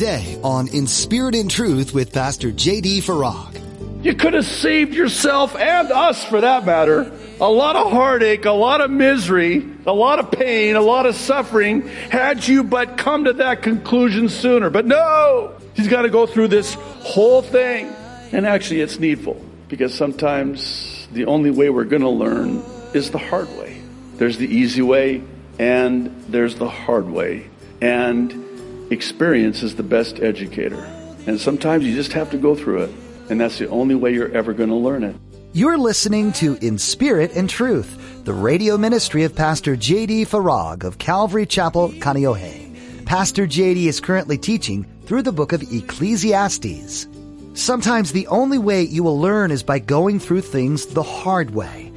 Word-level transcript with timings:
today 0.00 0.40
on 0.42 0.66
In 0.68 0.86
Spirit 0.86 1.34
and 1.34 1.50
Truth 1.50 1.92
with 1.92 2.10
Pastor 2.10 2.50
J.D. 2.50 3.02
Farag. 3.02 4.02
You 4.02 4.14
could 4.14 4.32
have 4.32 4.46
saved 4.46 4.94
yourself 4.94 5.54
and 5.54 5.92
us 5.92 6.24
for 6.24 6.40
that 6.40 6.64
matter. 6.64 7.12
A 7.38 7.50
lot 7.50 7.76
of 7.76 7.92
heartache, 7.92 8.46
a 8.46 8.50
lot 8.50 8.80
of 8.80 8.90
misery, 8.90 9.62
a 9.84 9.92
lot 9.92 10.18
of 10.18 10.30
pain, 10.30 10.76
a 10.76 10.80
lot 10.80 11.04
of 11.04 11.16
suffering 11.16 11.86
had 11.86 12.48
you 12.48 12.64
but 12.64 12.96
come 12.96 13.24
to 13.24 13.34
that 13.34 13.60
conclusion 13.60 14.30
sooner. 14.30 14.70
But 14.70 14.86
no! 14.86 15.54
He's 15.74 15.88
got 15.88 16.02
to 16.02 16.08
go 16.08 16.24
through 16.26 16.48
this 16.48 16.72
whole 16.72 17.42
thing. 17.42 17.94
And 18.32 18.46
actually, 18.46 18.80
it's 18.80 18.98
needful 18.98 19.44
because 19.68 19.92
sometimes 19.92 21.08
the 21.12 21.26
only 21.26 21.50
way 21.50 21.68
we're 21.68 21.84
going 21.84 22.00
to 22.00 22.08
learn 22.08 22.62
is 22.94 23.10
the 23.10 23.18
hard 23.18 23.50
way. 23.58 23.82
There's 24.14 24.38
the 24.38 24.48
easy 24.48 24.80
way 24.80 25.22
and 25.58 26.24
there's 26.26 26.54
the 26.54 26.70
hard 26.70 27.06
way. 27.06 27.50
And 27.82 28.49
experience 28.90 29.62
is 29.62 29.76
the 29.76 29.82
best 29.82 30.20
educator. 30.20 30.82
And 31.26 31.40
sometimes 31.40 31.84
you 31.84 31.94
just 31.94 32.12
have 32.12 32.30
to 32.30 32.38
go 32.38 32.54
through 32.54 32.82
it. 32.82 32.90
And 33.30 33.40
that's 33.40 33.58
the 33.58 33.68
only 33.68 33.94
way 33.94 34.12
you're 34.12 34.32
ever 34.32 34.52
going 34.52 34.70
to 34.70 34.74
learn 34.74 35.04
it. 35.04 35.16
You're 35.52 35.78
listening 35.78 36.32
to 36.34 36.54
In 36.56 36.78
Spirit 36.78 37.32
and 37.34 37.48
Truth, 37.48 38.24
the 38.24 38.32
radio 38.32 38.76
ministry 38.76 39.24
of 39.24 39.34
Pastor 39.34 39.76
J.D. 39.76 40.26
Farag 40.26 40.84
of 40.84 40.98
Calvary 40.98 41.46
Chapel, 41.46 41.90
Kaneohe. 41.90 43.04
Pastor 43.04 43.46
J.D. 43.46 43.88
is 43.88 44.00
currently 44.00 44.38
teaching 44.38 44.84
through 45.06 45.22
the 45.22 45.32
book 45.32 45.52
of 45.52 45.62
Ecclesiastes. 45.62 47.08
Sometimes 47.54 48.12
the 48.12 48.28
only 48.28 48.58
way 48.58 48.82
you 48.82 49.02
will 49.02 49.18
learn 49.18 49.50
is 49.50 49.64
by 49.64 49.80
going 49.80 50.20
through 50.20 50.42
things 50.42 50.86
the 50.86 51.02
hard 51.02 51.50
way. 51.50 51.92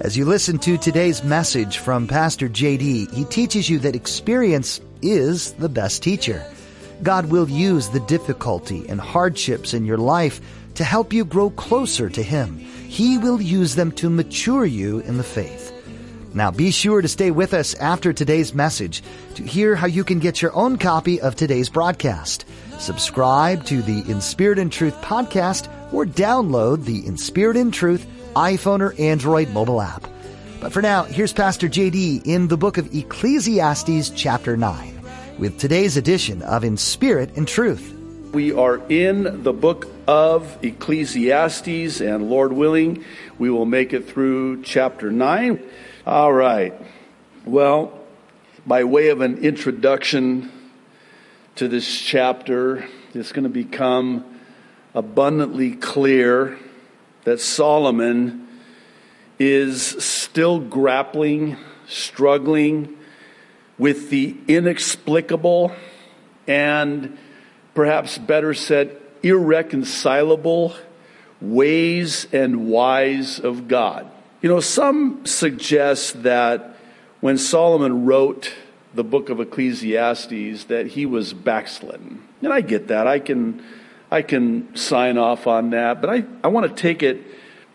As 0.00 0.16
you 0.16 0.26
listen 0.26 0.58
to 0.58 0.76
today's 0.76 1.24
message 1.24 1.78
from 1.78 2.06
Pastor 2.06 2.48
JD, 2.48 3.12
he 3.12 3.24
teaches 3.24 3.68
you 3.68 3.78
that 3.80 3.96
experience 3.96 4.80
is 5.02 5.52
the 5.52 5.68
best 5.68 6.02
teacher. 6.02 6.44
God 7.02 7.26
will 7.26 7.48
use 7.48 7.88
the 7.88 8.00
difficulty 8.00 8.88
and 8.88 9.00
hardships 9.00 9.74
in 9.74 9.84
your 9.84 9.98
life 9.98 10.40
to 10.74 10.84
help 10.84 11.12
you 11.12 11.24
grow 11.24 11.50
closer 11.50 12.08
to 12.10 12.22
Him. 12.22 12.58
He 12.58 13.18
will 13.18 13.40
use 13.40 13.74
them 13.74 13.92
to 13.92 14.10
mature 14.10 14.64
you 14.64 15.00
in 15.00 15.16
the 15.16 15.24
faith. 15.24 15.72
Now 16.34 16.50
be 16.50 16.70
sure 16.70 17.00
to 17.00 17.08
stay 17.08 17.30
with 17.30 17.54
us 17.54 17.74
after 17.74 18.12
today's 18.12 18.54
message 18.54 19.02
to 19.34 19.42
hear 19.42 19.74
how 19.74 19.86
you 19.86 20.04
can 20.04 20.18
get 20.18 20.42
your 20.42 20.54
own 20.54 20.76
copy 20.76 21.20
of 21.20 21.34
today's 21.34 21.68
broadcast. 21.68 22.44
Subscribe 22.78 23.64
to 23.64 23.82
the 23.82 24.08
In 24.10 24.20
Spirit 24.20 24.58
and 24.58 24.70
Truth 24.70 24.94
podcast 24.96 25.72
or 25.92 26.04
download 26.04 26.84
the 26.84 27.06
In 27.06 27.16
Spirit 27.16 27.56
and 27.56 27.72
Truth 27.72 28.06
iPhone 28.36 28.80
or 28.80 28.94
Android 29.00 29.50
mobile 29.50 29.80
app. 29.80 30.06
But 30.60 30.72
for 30.72 30.82
now, 30.82 31.04
here's 31.04 31.32
Pastor 31.32 31.68
JD 31.68 32.26
in 32.26 32.48
the 32.48 32.56
book 32.56 32.78
of 32.78 32.92
Ecclesiastes 32.92 34.10
chapter 34.10 34.56
9 34.56 35.00
with 35.38 35.56
today's 35.56 35.96
edition 35.96 36.42
of 36.42 36.64
In 36.64 36.76
Spirit 36.76 37.36
and 37.36 37.46
Truth. 37.46 37.94
We 38.32 38.52
are 38.52 38.80
in 38.88 39.44
the 39.44 39.52
book 39.52 39.86
of 40.08 40.58
Ecclesiastes, 40.64 42.00
and 42.00 42.28
Lord 42.28 42.52
willing, 42.52 43.04
we 43.38 43.50
will 43.50 43.66
make 43.66 43.92
it 43.92 44.08
through 44.08 44.64
chapter 44.64 45.12
9. 45.12 45.62
All 46.04 46.32
right. 46.32 46.74
Well, 47.44 47.96
by 48.66 48.82
way 48.82 49.10
of 49.10 49.20
an 49.20 49.38
introduction 49.38 50.50
to 51.54 51.68
this 51.68 52.00
chapter, 52.00 52.84
it's 53.14 53.30
going 53.30 53.44
to 53.44 53.48
become 53.48 54.40
abundantly 54.92 55.76
clear 55.76 56.58
that 57.22 57.38
Solomon 57.40 58.47
is 59.38 59.82
still 59.82 60.58
grappling, 60.58 61.56
struggling 61.86 62.96
with 63.78 64.10
the 64.10 64.36
inexplicable 64.48 65.72
and 66.46 67.16
perhaps 67.74 68.18
better 68.18 68.54
said, 68.54 68.96
irreconcilable 69.22 70.74
ways 71.40 72.26
and 72.32 72.68
whys 72.68 73.38
of 73.38 73.68
God. 73.68 74.10
You 74.42 74.48
know, 74.48 74.60
some 74.60 75.24
suggest 75.26 76.22
that 76.22 76.76
when 77.20 77.38
Solomon 77.38 78.04
wrote 78.04 78.52
the 78.94 79.04
book 79.04 79.28
of 79.28 79.40
Ecclesiastes 79.40 80.64
that 80.64 80.88
he 80.88 81.06
was 81.06 81.32
backslidden. 81.32 82.22
And 82.42 82.52
I 82.52 82.60
get 82.60 82.88
that. 82.88 83.06
I 83.06 83.18
can 83.18 83.62
I 84.10 84.22
can 84.22 84.74
sign 84.74 85.18
off 85.18 85.46
on 85.46 85.70
that, 85.70 86.00
but 86.00 86.08
I, 86.08 86.24
I 86.42 86.48
want 86.48 86.66
to 86.66 86.82
take 86.82 87.02
it 87.02 87.22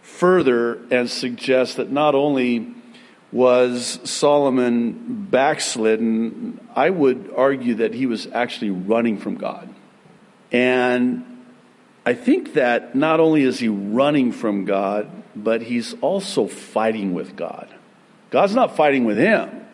further 0.03 0.79
and 0.91 1.09
suggest 1.09 1.77
that 1.77 1.91
not 1.91 2.13
only 2.13 2.67
was 3.31 3.99
Solomon 4.03 5.27
backslidden, 5.31 6.59
I 6.75 6.91
would 6.91 7.33
argue 7.35 7.75
that 7.75 7.95
he 7.95 8.05
was 8.05 8.27
actually 8.27 8.69
running 8.69 9.17
from 9.17 9.35
God. 9.35 9.73
And 10.51 11.25
I 12.05 12.13
think 12.13 12.53
that 12.53 12.93
not 12.95 13.19
only 13.19 13.41
is 13.41 13.59
he 13.59 13.69
running 13.69 14.31
from 14.33 14.65
God, 14.65 15.09
but 15.35 15.63
he's 15.63 15.95
also 16.01 16.47
fighting 16.47 17.13
with 17.13 17.35
God. 17.35 17.73
God's 18.29 18.53
not 18.53 18.75
fighting 18.75 19.05
with 19.05 19.17
him, 19.17 19.65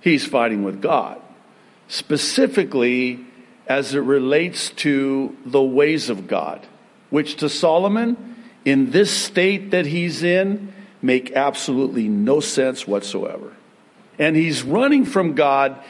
he's 0.00 0.24
fighting 0.24 0.62
with 0.64 0.80
God. 0.80 1.20
Specifically, 1.88 3.20
as 3.66 3.94
it 3.94 4.00
relates 4.00 4.70
to 4.70 5.36
the 5.44 5.62
ways 5.62 6.08
of 6.08 6.28
God, 6.28 6.66
which 7.10 7.36
to 7.36 7.48
Solomon, 7.48 8.35
in 8.66 8.90
this 8.90 9.10
state 9.10 9.70
that 9.70 9.86
he's 9.86 10.22
in, 10.22 10.72
make 11.00 11.32
absolutely 11.32 12.08
no 12.08 12.40
sense 12.40 12.86
whatsoever. 12.86 13.54
And 14.18 14.36
he's 14.36 14.62
running 14.62 15.06
from 15.06 15.34
God 15.34 15.82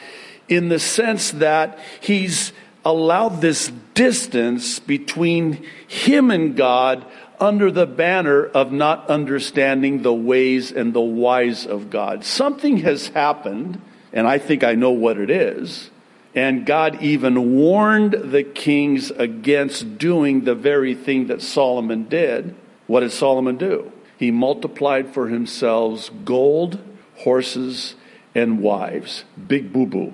in 0.47 0.69
the 0.69 0.79
sense 0.79 1.31
that 1.31 1.79
he's 1.99 2.53
allowed 2.85 3.41
this 3.41 3.69
distance 3.93 4.79
between 4.79 5.65
him 5.87 6.31
and 6.31 6.55
God 6.55 7.05
under 7.39 7.69
the 7.71 7.87
banner 7.87 8.45
of 8.45 8.71
not 8.71 9.09
understanding 9.09 10.03
the 10.03 10.13
ways 10.13 10.71
and 10.71 10.93
the 10.93 11.01
whys 11.01 11.65
of 11.65 11.89
God. 11.89 12.23
Something 12.23 12.77
has 12.77 13.09
happened, 13.09 13.81
and 14.13 14.25
I 14.25 14.37
think 14.37 14.63
I 14.63 14.75
know 14.75 14.91
what 14.91 15.17
it 15.17 15.29
is 15.29 15.89
and 16.37 16.67
God 16.67 17.01
even 17.01 17.55
warned 17.55 18.11
the 18.13 18.43
kings 18.43 19.09
against 19.09 19.97
doing 19.97 20.41
the 20.41 20.53
very 20.53 20.93
thing 20.93 21.27
that 21.27 21.41
Solomon 21.41 22.03
did. 22.03 22.53
What 22.87 23.01
did 23.01 23.11
Solomon 23.11 23.57
do? 23.57 23.91
He 24.17 24.31
multiplied 24.31 25.13
for 25.13 25.27
himself 25.27 26.09
gold, 26.25 26.79
horses, 27.17 27.95
and 28.33 28.59
wives. 28.59 29.25
Big 29.47 29.71
boo 29.71 29.85
boo. 29.85 30.13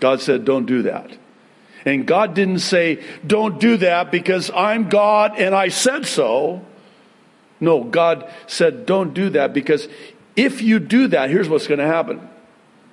God 0.00 0.20
said, 0.20 0.44
don't 0.44 0.66
do 0.66 0.82
that. 0.82 1.10
And 1.84 2.06
God 2.06 2.34
didn't 2.34 2.60
say, 2.60 3.02
don't 3.26 3.60
do 3.60 3.76
that 3.78 4.10
because 4.10 4.50
I'm 4.54 4.88
God 4.88 5.38
and 5.38 5.54
I 5.54 5.68
said 5.68 6.06
so. 6.06 6.64
No, 7.60 7.84
God 7.84 8.30
said, 8.46 8.86
don't 8.86 9.14
do 9.14 9.30
that 9.30 9.52
because 9.52 9.88
if 10.36 10.62
you 10.62 10.78
do 10.78 11.08
that, 11.08 11.30
here's 11.30 11.48
what's 11.48 11.66
going 11.66 11.80
to 11.80 11.86
happen. 11.86 12.28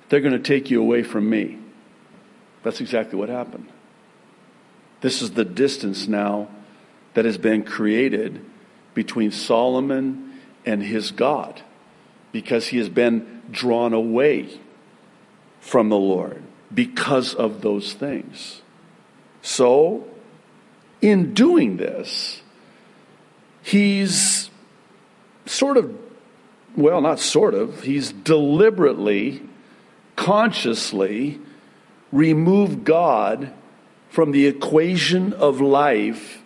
They're 0.08 0.20
going 0.20 0.32
to 0.32 0.38
take 0.38 0.70
you 0.70 0.80
away 0.80 1.02
from 1.02 1.30
me. 1.30 1.58
That's 2.62 2.80
exactly 2.80 3.18
what 3.18 3.28
happened. 3.28 3.68
This 5.00 5.22
is 5.22 5.32
the 5.32 5.44
distance 5.44 6.06
now 6.06 6.48
that 7.14 7.24
has 7.24 7.38
been 7.38 7.62
created 7.62 8.44
between 8.94 9.30
Solomon 9.30 10.38
and 10.64 10.82
his 10.82 11.10
God 11.10 11.62
because 12.32 12.68
he 12.68 12.78
has 12.78 12.88
been 12.88 13.42
drawn 13.50 13.92
away 13.92 14.60
from 15.60 15.88
the 15.88 15.96
Lord 15.96 16.42
because 16.72 17.34
of 17.34 17.60
those 17.60 17.92
things. 17.92 18.62
So, 19.42 20.06
in 21.00 21.34
doing 21.34 21.76
this, 21.76 22.42
he's 23.62 24.50
sort 25.46 25.76
of, 25.76 25.96
well, 26.76 27.00
not 27.00 27.18
sort 27.18 27.54
of, 27.54 27.82
he's 27.82 28.12
deliberately, 28.12 29.42
consciously 30.16 31.40
remove 32.12 32.84
God 32.84 33.52
from 34.08 34.32
the 34.32 34.46
equation 34.46 35.32
of 35.32 35.60
life 35.60 36.42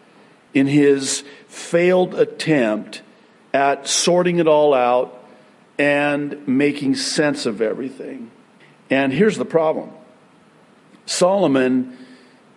in 0.53 0.67
his 0.67 1.25
failed 1.55 2.15
attempt 2.15 3.03
at 3.53 3.87
sorting 3.87 4.39
it 4.39 4.49
all 4.49 4.75
out 4.75 5.25
and 5.79 6.47
making 6.49 6.97
sense 6.97 7.47
of 7.47 7.61
everything. 7.61 8.31
And 8.91 9.13
here's 9.13 9.39
the 9.39 9.45
problem 9.45 9.93
Solomon 11.07 11.97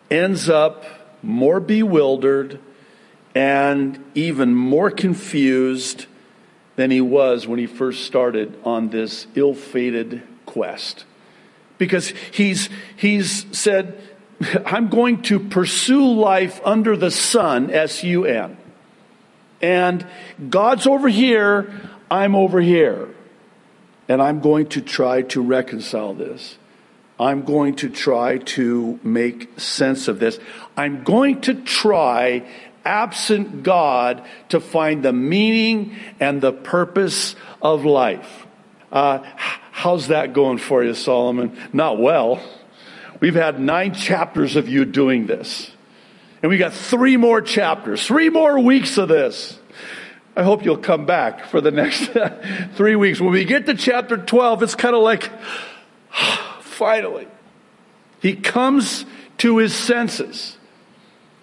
ends 0.09 0.49
up 0.49 0.83
more 1.21 1.59
bewildered 1.59 2.59
and 3.35 4.03
even 4.15 4.55
more 4.55 4.89
confused 4.89 6.07
than 6.75 6.91
he 6.91 7.01
was 7.01 7.47
when 7.47 7.59
he 7.59 7.67
first 7.67 8.05
started 8.05 8.59
on 8.63 8.89
this 8.89 9.27
ill 9.35 9.53
fated 9.53 10.21
quest 10.45 11.05
because 11.77 12.09
he's, 12.31 12.69
he's 12.95 13.45
said, 13.55 14.01
I'm 14.65 14.89
going 14.89 15.21
to 15.23 15.39
pursue 15.39 16.13
life 16.13 16.59
under 16.63 16.95
the 16.95 17.11
sun, 17.11 17.71
S 17.71 18.03
U 18.03 18.25
N. 18.25 18.57
And 19.61 20.05
God's 20.49 20.85
over 20.87 21.07
here, 21.07 21.71
I'm 22.09 22.35
over 22.35 22.61
here. 22.61 23.09
And 24.07 24.21
I'm 24.21 24.39
going 24.39 24.67
to 24.69 24.81
try 24.81 25.23
to 25.23 25.41
reconcile 25.41 26.13
this. 26.13 26.57
I'm 27.19 27.43
going 27.43 27.75
to 27.77 27.89
try 27.89 28.37
to 28.37 28.99
make 29.03 29.59
sense 29.59 30.07
of 30.07 30.19
this. 30.19 30.39
I'm 30.75 31.03
going 31.03 31.41
to 31.41 31.55
try, 31.55 32.47
absent 32.85 33.63
God, 33.63 34.23
to 34.49 34.59
find 34.59 35.03
the 35.03 35.13
meaning 35.13 35.95
and 36.19 36.41
the 36.41 36.53
purpose 36.53 37.35
of 37.61 37.85
life. 37.85 38.45
Uh, 38.91 39.23
how's 39.35 40.07
that 40.07 40.33
going 40.33 40.59
for 40.59 40.83
you, 40.83 40.93
Solomon? 40.93 41.57
Not 41.73 41.99
well. 41.99 42.41
We've 43.19 43.35
had 43.35 43.59
nine 43.59 43.95
chapters 43.95 44.55
of 44.55 44.69
you 44.69 44.85
doing 44.85 45.25
this. 45.25 45.71
And 46.41 46.49
we 46.49 46.57
got 46.57 46.73
three 46.73 47.17
more 47.17 47.41
chapters, 47.41 48.05
three 48.05 48.29
more 48.29 48.59
weeks 48.59 48.97
of 48.97 49.07
this. 49.07 49.59
I 50.35 50.43
hope 50.43 50.63
you'll 50.63 50.77
come 50.77 51.05
back 51.05 51.45
for 51.45 51.61
the 51.61 51.71
next 51.71 52.11
three 52.75 52.95
weeks. 52.95 53.19
When 53.19 53.31
we 53.31 53.45
get 53.45 53.65
to 53.65 53.73
chapter 53.73 54.17
12, 54.17 54.63
it's 54.63 54.75
kind 54.75 54.95
of 54.95 55.01
like, 55.01 55.31
finally, 56.61 57.27
he 58.21 58.35
comes 58.35 59.05
to 59.39 59.57
his 59.57 59.73
senses 59.73 60.57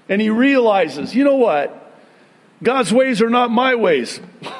and 0.08 0.20
he 0.20 0.30
realizes, 0.30 1.14
you 1.14 1.24
know 1.24 1.36
what? 1.36 1.80
God's 2.62 2.92
ways 2.92 3.20
are 3.20 3.30
not 3.30 3.50
my 3.50 3.74
ways. 3.74 4.20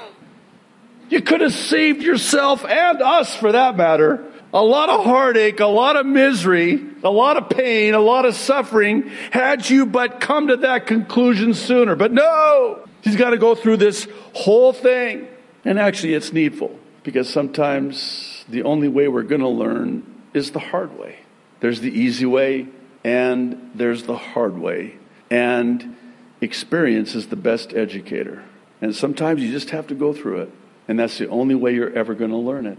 You 1.11 1.21
could 1.21 1.43
have 1.43 1.53
saved 1.53 2.03
yourself 2.03 2.65
and 2.65 3.03
us 3.03 3.37
for 3.37 3.53
that 3.53 3.77
matter. 3.77 4.25
A 4.55 4.63
lot 4.63 4.89
of 4.89 5.05
heartache, 5.05 5.59
a 5.59 5.67
lot 5.67 5.97
of 5.97 6.07
misery, 6.07 6.81
a 7.03 7.11
lot 7.11 7.37
of 7.37 7.49
pain, 7.49 7.93
a 7.93 7.99
lot 7.99 8.25
of 8.25 8.37
suffering 8.37 9.11
had 9.33 9.69
you 9.69 9.85
but 9.85 10.21
come 10.21 10.47
to 10.47 10.59
that 10.59 10.87
conclusion 10.87 11.55
sooner. 11.55 11.97
But 11.97 12.13
no! 12.13 12.89
He's 13.03 13.17
got 13.17 13.31
to 13.31 13.37
go 13.37 13.57
through 13.57 13.79
this 13.79 14.07
whole 14.33 14.73
thing. 14.73 15.27
And 15.65 15.77
actually, 15.77 16.15
it's 16.15 16.33
needful 16.33 16.79
because 17.03 17.29
sometimes 17.29 18.45
the 18.49 18.63
only 18.63 18.87
way 18.87 19.09
we're 19.09 19.25
going 19.25 19.41
to 19.41 19.49
learn 19.49 20.23
is 20.33 20.53
the 20.53 20.61
hard 20.61 20.97
way. 20.97 21.19
There's 21.59 21.81
the 21.81 21.91
easy 21.91 22.27
way 22.27 22.69
and 23.03 23.73
there's 23.75 24.05
the 24.05 24.17
hard 24.17 24.57
way. 24.57 24.95
And 25.31 25.97
experience 26.41 27.17
is 27.17 27.27
the 27.27 27.37
best 27.37 27.75
educator. 27.75 28.45
And 28.81 28.95
sometimes 28.95 29.43
you 29.43 29.51
just 29.51 29.71
have 29.71 29.89
to 29.89 29.97
go 29.97 30.13
through 30.13 30.43
it. 30.43 30.53
And 30.87 30.97
that's 30.97 31.19
the 31.19 31.29
only 31.29 31.57
way 31.57 31.75
you're 31.75 31.93
ever 31.93 32.15
going 32.15 32.31
to 32.31 32.37
learn 32.37 32.67
it. 32.67 32.79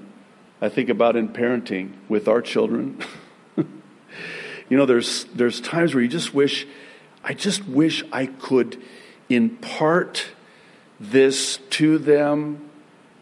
I 0.66 0.70
think 0.70 0.90
about 0.90 1.16
in 1.16 1.30
parenting 1.30 1.92
with 2.10 2.28
our 2.28 2.42
children. 2.42 3.00
you 3.56 4.78
know, 4.78 4.88
there's, 4.88 5.26
there's 5.26 5.62
times 5.62 5.94
where 5.94 6.02
you 6.02 6.10
just 6.10 6.34
wish, 6.34 6.66
I 7.24 7.36
just 7.36 7.68
wish 7.68 8.04
I 8.12 8.26
could 8.26 8.82
impart 9.30 10.26
this 11.00 11.58
to 11.70 12.00
them 12.00 12.68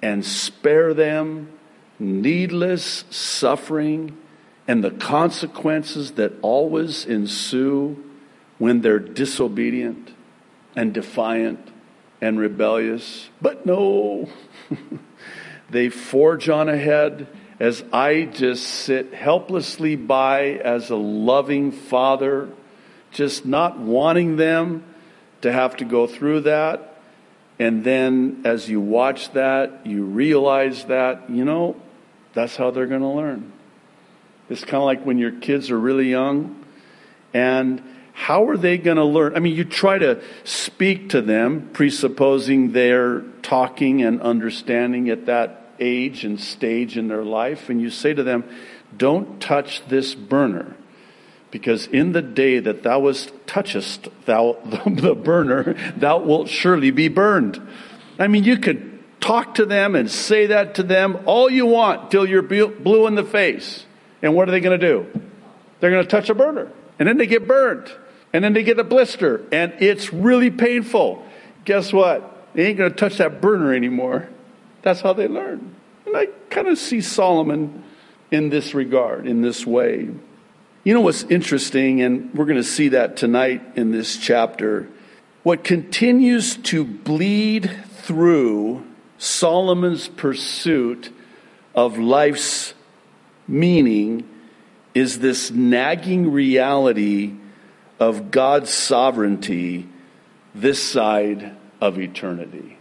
and 0.02 0.24
spare 0.24 0.94
them 0.94 1.52
needless 2.00 3.04
suffering 3.10 4.18
and 4.66 4.82
the 4.82 4.92
consequences 4.92 6.14
that 6.14 6.32
always 6.42 7.06
ensue 7.06 8.02
when 8.58 8.80
they're 8.80 9.00
disobedient 9.00 10.14
and 10.78 10.94
defiant 10.94 11.74
and 12.22 12.40
rebellious. 12.40 13.30
But 13.42 13.66
no, 13.66 14.30
they 15.70 15.90
forge 15.90 16.50
on 16.50 16.70
ahead 16.70 17.28
as 17.60 17.84
I 17.94 18.24
just 18.24 18.66
sit 18.66 19.14
helplessly 19.14 19.96
by 19.96 20.52
as 20.52 20.90
a 20.90 20.96
loving 20.96 21.72
father, 21.72 22.50
just 23.12 23.46
not 23.46 23.80
wanting 23.80 24.36
them 24.36 24.84
to 25.42 25.52
have 25.52 25.78
to 25.78 25.86
go 25.86 26.08
through 26.08 26.42
that. 26.42 26.98
And 27.60 27.84
then 27.84 28.42
as 28.46 28.68
you 28.68 28.82
watch 28.82 29.32
that, 29.34 29.86
you 29.86 30.04
realize 30.04 30.86
that, 30.86 31.30
you 31.30 31.46
know, 31.46 31.76
that's 32.34 32.56
how 32.56 32.72
they're 32.72 32.88
going 32.88 33.02
to 33.02 33.08
learn. 33.08 33.52
It's 34.50 34.64
kind 34.64 34.78
of 34.78 34.84
like 34.84 35.06
when 35.06 35.18
your 35.18 35.32
kids 35.32 35.70
are 35.72 35.80
really 35.80 36.10
young 36.10 36.66
and 37.34 37.82
how 38.14 38.48
are 38.48 38.58
they 38.58 38.78
going 38.78 38.98
to 38.98 39.04
learn? 39.04 39.36
I 39.36 39.40
mean, 39.40 39.56
you 39.56 39.66
try 39.66 39.98
to 39.98 40.22
speak 40.44 41.10
to 41.10 41.22
them, 41.22 41.70
presupposing 41.74 42.72
they're 42.72 43.22
talking 43.42 44.04
and 44.04 44.22
understanding 44.22 45.10
at 45.10 45.26
that 45.26 45.74
age 45.80 46.24
and 46.24 46.40
stage 46.40 46.98
in 46.98 47.08
their 47.08 47.24
life, 47.24 47.70
and 47.70 47.82
you 47.82 47.90
say 47.90 48.14
to 48.14 48.24
them, 48.24 48.44
Don't 48.96 49.42
touch 49.42 49.86
this 49.88 50.16
burner 50.16 50.76
because 51.54 51.86
in 51.86 52.14
the 52.14 52.22
day 52.22 52.58
that 52.60 52.82
thou 52.82 53.00
was 53.00 53.32
touchest 53.46 54.08
thou 54.26 54.58
the 54.86 55.14
burner, 55.14 55.76
thou 55.96 56.18
wilt 56.18 56.50
surely 56.50 56.90
be 56.90 57.08
burned. 57.10 57.62
I 58.18 58.28
mean, 58.28 58.44
you 58.44 58.58
could 58.58 59.04
talk 59.22 59.56
to 59.56 59.66
them 59.66 59.96
and 59.96 60.10
say 60.10 60.48
that 60.48 60.76
to 60.76 60.84
them 60.84 61.20
all 61.26 61.50
you 61.50 61.68
want 61.68 62.10
till 62.10 62.28
you're 62.28 62.42
blue 62.42 63.08
in 63.08 63.14
the 63.16 63.24
face. 63.24 63.86
And 64.24 64.34
what 64.34 64.48
are 64.48 64.52
they 64.52 64.62
going 64.62 64.80
to 64.80 64.88
do? 64.88 65.22
They're 65.80 65.92
going 65.92 66.04
to 66.04 66.10
touch 66.10 66.30
a 66.30 66.34
burner. 66.34 66.72
And 66.98 67.08
then 67.08 67.18
they 67.18 67.28
get 67.28 67.48
burned. 67.48 67.92
And 68.34 68.44
then 68.44 68.54
they 68.54 68.64
get 68.64 68.80
a 68.80 68.84
blister. 68.84 69.46
And 69.52 69.74
it's 69.80 70.12
really 70.12 70.50
painful. 70.52 71.26
Guess 71.66 71.94
what? 71.94 72.54
They 72.54 72.68
ain't 72.68 72.78
going 72.78 72.92
to 72.92 72.96
touch 72.96 73.18
that 73.18 73.42
burner 73.42 73.74
anymore. 73.74 74.28
That's 74.82 75.02
how 75.02 75.14
they 75.14 75.28
learn. 75.28 75.76
And 76.06 76.18
I 76.18 76.28
kind 76.50 76.68
of 76.68 76.78
see 76.78 77.02
Solomon 77.02 77.84
in 78.32 78.50
this 78.50 78.74
regard, 78.74 79.28
in 79.28 79.42
this 79.42 79.66
way. 79.66 80.10
You 80.84 80.94
know 80.94 81.02
what's 81.02 81.24
interesting, 81.24 82.02
and 82.02 82.34
we're 82.34 82.46
going 82.46 82.58
to 82.58 82.64
see 82.64 82.90
that 82.90 83.16
tonight 83.16 83.62
in 83.76 83.92
this 83.92 84.18
chapter. 84.18 84.90
What 85.44 85.64
continues 85.64 86.58
to 86.58 86.84
bleed 86.84 87.72
through 87.92 88.86
Solomon's 89.18 90.10
pursuit 90.10 91.10
of 91.74 91.98
life's 91.98 92.74
meaning 93.48 94.28
is 94.94 95.20
this 95.20 95.52
nagging 95.52 96.32
reality 96.32 97.34
of 98.00 98.32
God's 98.32 98.70
sovereignty 98.70 99.88
this 100.54 100.82
side 100.82 101.56
of 101.82 102.00
eternity. 102.00 102.78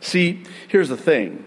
See, 0.00 0.44
here's 0.68 0.88
the 0.88 0.96
thing. 0.96 1.44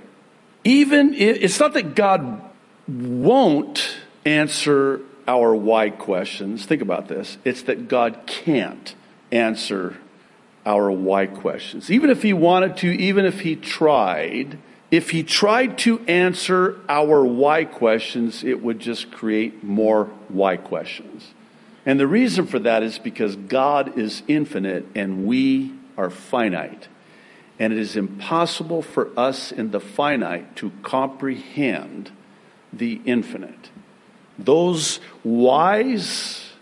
Even 0.64 1.14
if, 1.14 1.42
it's 1.42 1.60
not 1.60 1.74
that 1.74 1.96
God 1.96 2.42
won't 2.88 3.98
answer 4.26 5.02
our 5.28 5.56
why 5.56 5.90
questions. 5.90 6.66
Think 6.66 6.82
about 6.82 7.08
this. 7.08 7.38
It's 7.44 7.64
that 7.64 7.88
God 7.88 8.22
can't 8.26 8.94
answer 9.32 9.98
our 10.66 10.92
why 10.92 11.26
questions. 11.26 11.90
Even 11.90 12.10
if 12.10 12.22
He 12.22 12.34
wanted 12.34 12.78
to, 12.78 12.88
even 12.88 13.26
if 13.26 13.42
He 13.42 13.56
tried, 13.56 14.58
if 14.92 15.10
He 15.10 15.24
tried 15.24 15.78
to 15.80 16.00
answer 16.02 16.80
our 16.88 17.26
why 17.26 17.66
questions, 17.66 18.44
it 18.44 18.62
would 18.62 18.80
just 18.80 19.12
create 19.12 19.64
more 19.64 20.06
why 20.30 20.58
questions. 20.58 21.34
And 21.86 22.00
the 22.00 22.08
reason 22.08 22.46
for 22.46 22.60
that 22.60 22.84
is 22.84 22.98
because 22.98 23.36
God 23.36 23.98
is 23.98 24.24
infinite 24.28 24.86
and 24.96 25.26
we 25.26 25.74
are 25.98 26.10
finite. 26.10 26.88
And 27.60 27.74
it 27.74 27.80
is 27.80 27.96
impossible 27.96 28.82
for 28.82 29.10
us 29.18 29.52
in 29.52 29.72
the 29.72 29.80
finite 29.80 30.56
to 30.58 30.72
comprehend 30.82 32.12
the 32.72 33.02
infinite. 33.06 33.70
Those 34.40 34.98
whys 35.24 36.54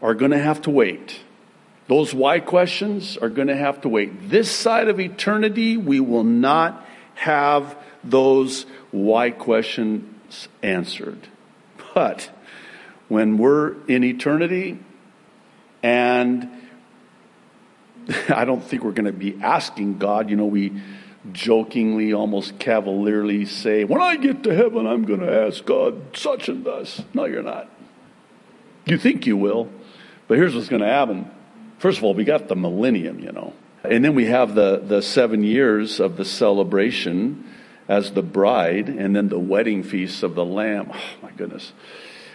are 0.00 0.14
going 0.14 0.30
to 0.30 0.38
have 0.38 0.62
to 0.62 0.70
wait. 0.70 1.20
Those 1.86 2.14
why 2.14 2.40
questions 2.40 3.16
are 3.18 3.28
going 3.28 3.48
to 3.48 3.56
have 3.56 3.82
to 3.82 3.88
wait. 3.88 4.30
This 4.30 4.50
side 4.50 4.88
of 4.88 4.98
eternity, 5.00 5.76
we 5.76 6.00
will 6.00 6.24
not 6.24 6.86
have 7.14 7.76
those 8.02 8.64
why 8.90 9.30
questions 9.30 10.48
answered. 10.62 11.28
But 11.94 12.30
when 13.14 13.38
we're 13.38 13.74
in 13.86 14.04
eternity, 14.04 14.78
and 15.82 16.50
I 18.28 18.44
don't 18.44 18.62
think 18.62 18.84
we're 18.84 18.92
going 18.92 19.06
to 19.06 19.12
be 19.12 19.38
asking 19.40 19.98
God, 19.98 20.28
you 20.28 20.36
know, 20.36 20.46
we 20.46 20.72
jokingly, 21.32 22.12
almost 22.12 22.58
cavalierly 22.58 23.46
say, 23.46 23.84
When 23.84 24.02
I 24.02 24.16
get 24.16 24.42
to 24.42 24.54
heaven, 24.54 24.86
I'm 24.86 25.04
going 25.04 25.20
to 25.20 25.46
ask 25.46 25.64
God 25.64 26.16
such 26.16 26.48
and 26.48 26.64
thus. 26.64 27.02
No, 27.14 27.24
you're 27.24 27.42
not. 27.42 27.70
You 28.84 28.98
think 28.98 29.26
you 29.26 29.36
will, 29.36 29.70
but 30.28 30.36
here's 30.36 30.54
what's 30.54 30.68
going 30.68 30.82
to 30.82 30.88
happen. 30.88 31.30
First 31.78 31.98
of 31.98 32.04
all, 32.04 32.14
we 32.14 32.24
got 32.24 32.48
the 32.48 32.56
millennium, 32.56 33.20
you 33.20 33.32
know. 33.32 33.54
And 33.84 34.04
then 34.04 34.14
we 34.14 34.26
have 34.26 34.54
the, 34.54 34.78
the 34.78 35.02
seven 35.02 35.44
years 35.44 36.00
of 36.00 36.16
the 36.16 36.24
celebration 36.24 37.48
as 37.88 38.12
the 38.12 38.22
bride, 38.22 38.88
and 38.88 39.14
then 39.14 39.28
the 39.28 39.38
wedding 39.38 39.82
feast 39.82 40.22
of 40.22 40.34
the 40.34 40.44
Lamb. 40.44 40.90
Oh, 40.92 41.00
my 41.22 41.30
goodness. 41.30 41.72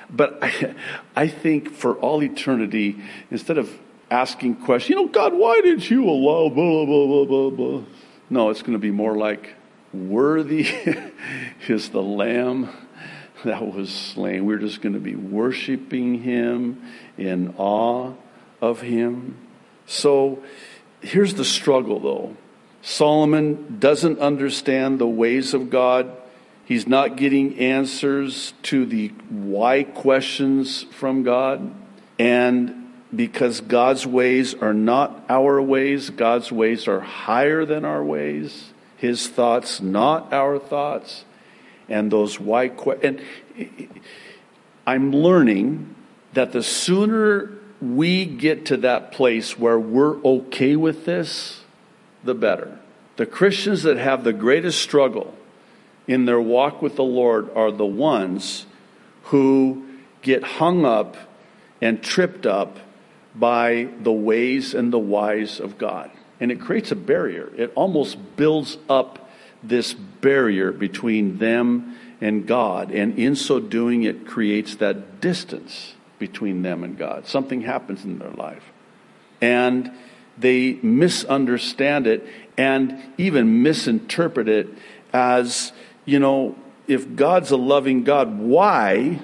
But 0.09 0.39
I, 0.41 0.75
I 1.15 1.27
think 1.27 1.71
for 1.71 1.95
all 1.95 2.23
eternity, 2.23 3.01
instead 3.29 3.57
of 3.57 3.71
asking 4.09 4.55
questions, 4.55 4.89
you 4.89 4.95
know, 4.95 5.07
God, 5.07 5.33
why 5.33 5.61
did 5.61 5.89
you 5.89 6.09
allow 6.09 6.49
blah, 6.49 6.85
blah, 6.85 7.05
blah, 7.05 7.25
blah, 7.25 7.49
blah? 7.49 7.85
No, 8.29 8.49
it's 8.49 8.61
going 8.61 8.73
to 8.73 8.79
be 8.79 8.91
more 8.91 9.15
like, 9.17 9.55
worthy 9.93 10.67
is 11.67 11.89
the 11.89 12.01
Lamb 12.01 12.69
that 13.43 13.73
was 13.73 13.89
slain. 13.89 14.45
We're 14.45 14.57
just 14.57 14.81
going 14.81 14.93
to 14.93 14.99
be 14.99 15.15
worshiping 15.15 16.21
Him 16.21 16.81
in 17.17 17.55
awe 17.57 18.13
of 18.61 18.81
Him. 18.81 19.37
So 19.85 20.43
here's 21.01 21.35
the 21.35 21.45
struggle, 21.45 21.99
though 21.99 22.37
Solomon 22.81 23.77
doesn't 23.79 24.19
understand 24.19 24.99
the 24.99 25.07
ways 25.07 25.53
of 25.53 25.69
God, 25.69 26.11
He's 26.69 26.85
not 26.85 27.15
getting 27.15 27.57
answers 27.57 28.53
to 28.61 28.85
the 28.85 29.07
why 29.27 29.81
questions 29.81 30.83
from 30.83 31.23
God. 31.23 31.73
And 32.19 32.93
because 33.13 33.59
God's 33.59 34.05
ways 34.05 34.53
are 34.53 34.75
not 34.75 35.25
our 35.29 35.59
ways, 35.59 36.11
God's 36.11 36.51
ways 36.51 36.87
are 36.87 36.99
higher 36.99 37.65
than 37.65 37.85
our 37.85 38.03
ways, 38.03 38.71
His 38.97 39.27
thoughts 39.27 39.81
not 39.81 40.31
our 40.31 40.59
thoughts. 40.59 41.25
And 41.89 42.11
those 42.11 42.39
why 42.39 42.67
questions. 42.67 43.19
And 43.57 43.89
I'm 44.85 45.11
learning 45.11 45.95
that 46.33 46.51
the 46.51 46.61
sooner 46.61 47.51
we 47.81 48.25
get 48.25 48.67
to 48.67 48.77
that 48.77 49.11
place 49.11 49.57
where 49.57 49.79
we're 49.79 50.17
okay 50.17 50.75
with 50.75 51.05
this, 51.05 51.61
the 52.23 52.35
better. 52.35 52.77
The 53.15 53.25
Christians 53.25 53.81
that 53.81 53.97
have 53.97 54.23
the 54.23 54.33
greatest 54.33 54.79
struggle 54.83 55.33
in 56.09 56.25
their 56.25 56.41
walk 56.41 56.81
with 56.81 56.95
the 56.95 57.03
Lord 57.03 57.51
are 57.55 57.71
the 57.71 57.85
ones 57.85 58.65
who 59.25 59.85
get 60.23 60.43
hung 60.43 60.83
up 60.83 61.15
and 61.83 62.01
tripped 62.01 62.47
up 62.47 62.79
by 63.35 63.87
the 64.01 64.11
ways 64.11 64.73
and 64.73 64.91
the 64.91 64.97
whys 64.97 65.59
of 65.59 65.77
God. 65.77 66.09
And 66.39 66.51
it 66.51 66.59
creates 66.59 66.91
a 66.91 66.95
barrier. 66.95 67.51
It 67.55 67.71
almost 67.75 68.17
builds 68.35 68.79
up 68.89 69.29
this 69.61 69.93
barrier 69.93 70.71
between 70.71 71.37
them 71.37 71.95
and 72.19 72.47
God. 72.47 72.89
And 72.89 73.19
in 73.19 73.35
so 73.35 73.59
doing, 73.59 74.01
it 74.01 74.25
creates 74.25 74.77
that 74.77 75.21
distance 75.21 75.93
between 76.17 76.63
them 76.63 76.83
and 76.83 76.97
God. 76.97 77.27
Something 77.27 77.61
happens 77.61 78.03
in 78.03 78.17
their 78.17 78.31
life. 78.31 78.63
And 79.41 79.91
they 80.39 80.79
misunderstand 80.81 82.07
it 82.07 82.25
and 82.57 82.99
even 83.19 83.61
misinterpret 83.61 84.49
it 84.49 84.69
as 85.13 85.71
you 86.09 86.19
know, 86.19 86.55
if 86.87 87.15
God's 87.15 87.51
a 87.51 87.57
loving 87.57 88.03
God, 88.03 88.39
why 88.39 89.19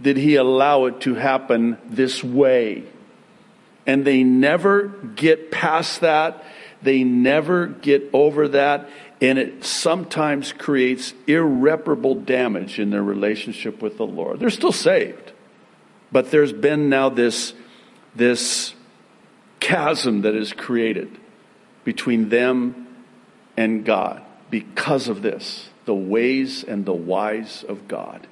did 0.00 0.16
he 0.16 0.36
allow 0.36 0.86
it 0.86 1.02
to 1.02 1.14
happen 1.14 1.76
this 1.84 2.24
way? 2.24 2.84
And 3.86 4.04
they 4.04 4.24
never 4.24 4.88
get 5.14 5.50
past 5.50 6.00
that. 6.00 6.42
They 6.82 7.04
never 7.04 7.66
get 7.66 8.08
over 8.14 8.48
that. 8.48 8.88
And 9.20 9.38
it 9.38 9.64
sometimes 9.64 10.52
creates 10.52 11.12
irreparable 11.26 12.14
damage 12.14 12.78
in 12.78 12.90
their 12.90 13.02
relationship 13.02 13.82
with 13.82 13.98
the 13.98 14.06
Lord. 14.06 14.40
They're 14.40 14.50
still 14.50 14.72
saved. 14.72 15.32
But 16.10 16.30
there's 16.30 16.52
been 16.52 16.88
now 16.88 17.10
this, 17.10 17.52
this 18.14 18.74
chasm 19.60 20.22
that 20.22 20.34
is 20.34 20.54
created 20.54 21.10
between 21.84 22.30
them 22.30 22.86
and 23.56 23.84
God 23.84 24.22
because 24.50 25.08
of 25.08 25.20
this 25.20 25.68
the 25.86 25.94
ways 25.94 26.62
and 26.62 26.84
the 26.84 26.92
whys 26.92 27.64
of 27.66 27.88
God. 27.88 28.26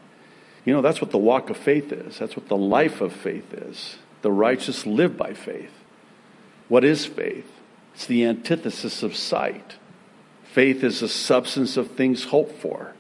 You 0.65 0.75
know, 0.75 0.83
that's 0.83 1.01
what 1.01 1.11
the 1.11 1.19
walk 1.19 1.51
of 1.51 1.57
faith 1.57 1.93
is. 1.93 2.19
That's 2.19 2.37
what 2.37 2.49
the 2.49 2.57
life 2.57 3.01
of 3.01 3.13
faith 3.13 3.53
is. 3.53 3.97
The 4.23 4.33
righteous 4.33 4.87
live 4.87 5.17
by 5.17 5.35
faith. 5.35 5.73
What 6.69 6.85
is 6.85 7.07
faith? 7.07 7.51
It's 7.95 8.07
the 8.07 8.25
antithesis 8.25 9.03
of 9.03 9.15
sight. 9.15 9.77
Faith 10.45 10.83
is 10.83 11.01
the 11.01 11.09
substance 11.09 11.77
of 11.77 11.93
things 11.93 12.25
hoped 12.25 12.61
for, 12.61 12.95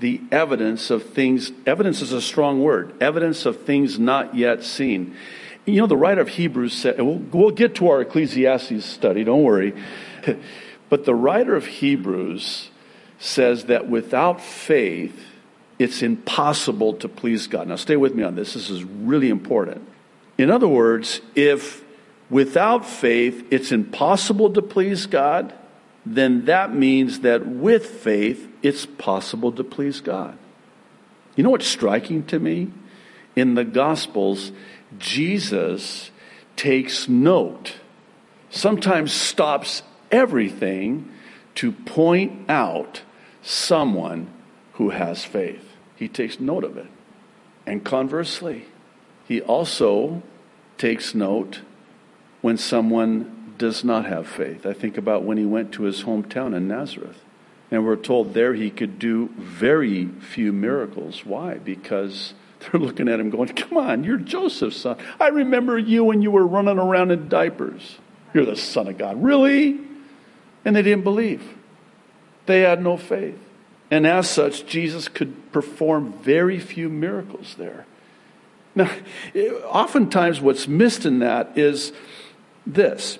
the 0.00 0.20
evidence 0.32 0.90
of 0.90 1.10
things. 1.10 1.52
Evidence 1.66 2.02
is 2.02 2.12
a 2.12 2.20
strong 2.20 2.62
word. 2.62 2.94
Evidence 3.00 3.46
of 3.46 3.62
things 3.62 3.98
not 3.98 4.34
yet 4.34 4.64
seen. 4.64 5.14
You 5.64 5.80
know, 5.80 5.86
the 5.86 5.96
writer 5.96 6.20
of 6.20 6.28
Hebrews 6.28 6.72
said, 6.72 7.00
we'll, 7.00 7.18
we'll 7.32 7.50
get 7.50 7.76
to 7.76 7.88
our 7.88 8.00
Ecclesiastes 8.00 8.84
study, 8.84 9.24
don't 9.24 9.42
worry. 9.42 9.74
but 10.88 11.04
the 11.04 11.14
writer 11.14 11.56
of 11.56 11.66
Hebrews 11.66 12.70
says 13.18 13.64
that 13.66 13.88
without 13.88 14.40
faith, 14.40 15.18
it's 15.78 16.02
impossible 16.02 16.94
to 16.94 17.08
please 17.08 17.46
God. 17.46 17.68
Now, 17.68 17.76
stay 17.76 17.96
with 17.96 18.14
me 18.14 18.22
on 18.22 18.34
this. 18.34 18.54
This 18.54 18.70
is 18.70 18.84
really 18.84 19.28
important. 19.28 19.86
In 20.38 20.50
other 20.50 20.68
words, 20.68 21.20
if 21.34 21.84
without 22.30 22.84
faith 22.86 23.46
it's 23.50 23.72
impossible 23.72 24.52
to 24.52 24.62
please 24.62 25.06
God, 25.06 25.52
then 26.04 26.44
that 26.46 26.74
means 26.74 27.20
that 27.20 27.46
with 27.46 27.86
faith 27.86 28.48
it's 28.62 28.86
possible 28.86 29.52
to 29.52 29.64
please 29.64 30.00
God. 30.00 30.36
You 31.34 31.44
know 31.44 31.50
what's 31.50 31.66
striking 31.66 32.24
to 32.26 32.38
me? 32.38 32.70
In 33.34 33.54
the 33.54 33.64
Gospels, 33.64 34.52
Jesus 34.98 36.10
takes 36.56 37.08
note, 37.08 37.74
sometimes 38.48 39.12
stops 39.12 39.82
everything 40.10 41.12
to 41.56 41.72
point 41.72 42.48
out 42.48 43.02
someone 43.46 44.28
who 44.74 44.90
has 44.90 45.24
faith. 45.24 45.72
He 45.94 46.08
takes 46.08 46.40
note 46.40 46.64
of 46.64 46.76
it. 46.76 46.88
And 47.64 47.84
conversely, 47.84 48.66
he 49.26 49.40
also 49.40 50.22
takes 50.78 51.14
note 51.14 51.60
when 52.42 52.58
someone 52.58 53.54
does 53.56 53.84
not 53.84 54.04
have 54.04 54.26
faith. 54.26 54.66
I 54.66 54.72
think 54.72 54.98
about 54.98 55.22
when 55.22 55.38
he 55.38 55.46
went 55.46 55.72
to 55.72 55.84
his 55.84 56.02
hometown 56.02 56.54
in 56.54 56.68
Nazareth. 56.68 57.22
And 57.70 57.84
we're 57.84 57.96
told 57.96 58.34
there 58.34 58.54
he 58.54 58.70
could 58.70 58.98
do 58.98 59.30
very 59.36 60.06
few 60.06 60.52
miracles. 60.52 61.24
Why? 61.24 61.54
Because 61.54 62.34
they're 62.60 62.80
looking 62.80 63.08
at 63.08 63.20
him 63.20 63.30
going, 63.30 63.48
Come 63.48 63.78
on, 63.78 64.04
you're 64.04 64.18
Joseph's 64.18 64.76
son. 64.76 64.98
I 65.20 65.28
remember 65.28 65.78
you 65.78 66.04
when 66.04 66.20
you 66.20 66.30
were 66.30 66.46
running 66.46 66.78
around 66.78 67.12
in 67.12 67.28
diapers. 67.28 67.98
You're 68.34 68.44
the 68.44 68.56
Son 68.56 68.88
of 68.88 68.98
God. 68.98 69.22
Really? 69.22 69.80
And 70.64 70.76
they 70.76 70.82
didn't 70.82 71.04
believe. 71.04 71.55
They 72.46 72.60
had 72.60 72.82
no 72.82 72.96
faith. 72.96 73.38
And 73.90 74.06
as 74.06 74.28
such, 74.28 74.66
Jesus 74.66 75.08
could 75.08 75.52
perform 75.52 76.12
very 76.14 76.58
few 76.58 76.88
miracles 76.88 77.54
there. 77.56 77.86
Now, 78.74 78.90
oftentimes 79.64 80.40
what's 80.40 80.68
missed 80.68 81.06
in 81.06 81.20
that 81.20 81.56
is 81.56 81.92
this 82.66 83.18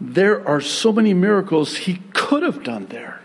there 0.00 0.46
are 0.46 0.60
so 0.60 0.92
many 0.92 1.14
miracles 1.14 1.76
he 1.76 2.02
could 2.12 2.42
have 2.42 2.62
done 2.62 2.86
there 2.86 3.20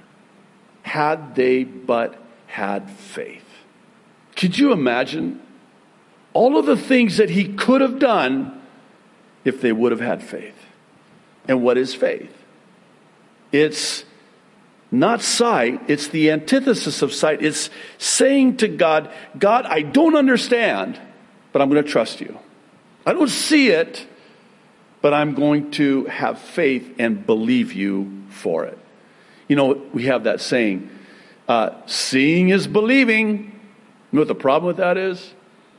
had 0.84 1.36
they 1.36 1.64
but 1.64 2.18
had 2.48 2.90
faith. 2.90 3.46
Could 4.36 4.58
you 4.58 4.72
imagine 4.72 5.42
all 6.34 6.58
of 6.58 6.66
the 6.66 6.78
things 6.78 7.18
that 7.18 7.30
he 7.30 7.54
could 7.54 7.82
have 7.82 8.00
done 8.00 8.62
if 9.44 9.62
they 9.62 9.72
would 9.72 9.92
have 9.92 10.02
had 10.02 10.24
faith? 10.24 10.56
And 11.48 11.62
what 11.62 11.78
is 11.78 11.94
faith? 11.94 12.34
It's 13.52 14.06
not 14.92 15.22
sight, 15.22 15.82
it's 15.88 16.10
the 16.10 16.32
antithesis 16.32 17.02
of 17.02 17.14
sight. 17.14 17.42
It's 17.42 17.70
saying 17.98 18.58
to 18.58 18.68
God, 18.68 19.10
God, 19.40 19.66
I 19.66 19.82
don't 19.82 20.16
understand, 20.16 21.00
but 21.54 21.62
I'm 21.62 21.70
going 21.70 21.84
to 21.84 21.90
trust 21.90 22.20
you. 22.20 22.38
I 23.06 23.14
don't 23.14 23.30
see 23.30 23.70
it, 23.70 24.06
but 25.02 25.14
I'm 25.14 25.34
going 25.34 25.72
to 25.72 26.06
have 26.06 26.40
faith 26.40 26.96
and 27.00 27.26
believe 27.26 27.72
you 27.72 28.24
for 28.30 28.66
it. 28.66 28.78
You 29.48 29.56
know, 29.56 29.82
we 29.94 30.06
have 30.06 30.26
that 30.26 30.42
saying, 30.42 30.90
uh, 31.48 31.72
seeing 31.86 32.50
is 32.50 32.68
believing. 32.68 33.38
You 33.38 34.18
know 34.18 34.22
what 34.22 34.28
the 34.28 34.36
problem 34.36 34.68
with 34.68 34.78
that 34.78 34.98
is? 34.98 35.34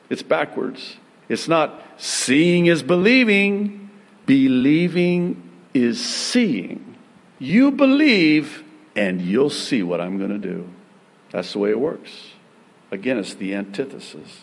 It's 0.08 0.22
backwards. 0.22 0.96
It's 1.28 1.48
not 1.48 1.82
seeing 1.98 2.66
is 2.66 2.82
believing, 2.82 3.90
believing 4.26 5.50
is 5.74 6.02
seeing. 6.04 6.96
You 7.38 7.70
believe 7.70 8.64
and 8.94 9.20
you'll 9.20 9.50
see 9.50 9.82
what 9.82 10.00
I'm 10.00 10.18
going 10.18 10.30
to 10.30 10.38
do. 10.38 10.68
That's 11.30 11.52
the 11.52 11.58
way 11.58 11.70
it 11.70 11.80
works. 11.80 12.32
Again, 12.90 13.18
it's 13.18 13.34
the 13.34 13.54
antithesis. 13.54 14.42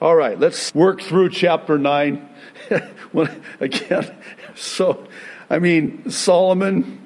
All 0.00 0.16
right, 0.16 0.38
let's 0.38 0.74
work 0.74 1.02
through 1.02 1.30
chapter 1.30 1.78
9. 1.78 2.28
Again, 3.60 4.16
so, 4.54 5.06
I 5.50 5.58
mean, 5.58 6.10
Solomon, 6.10 6.98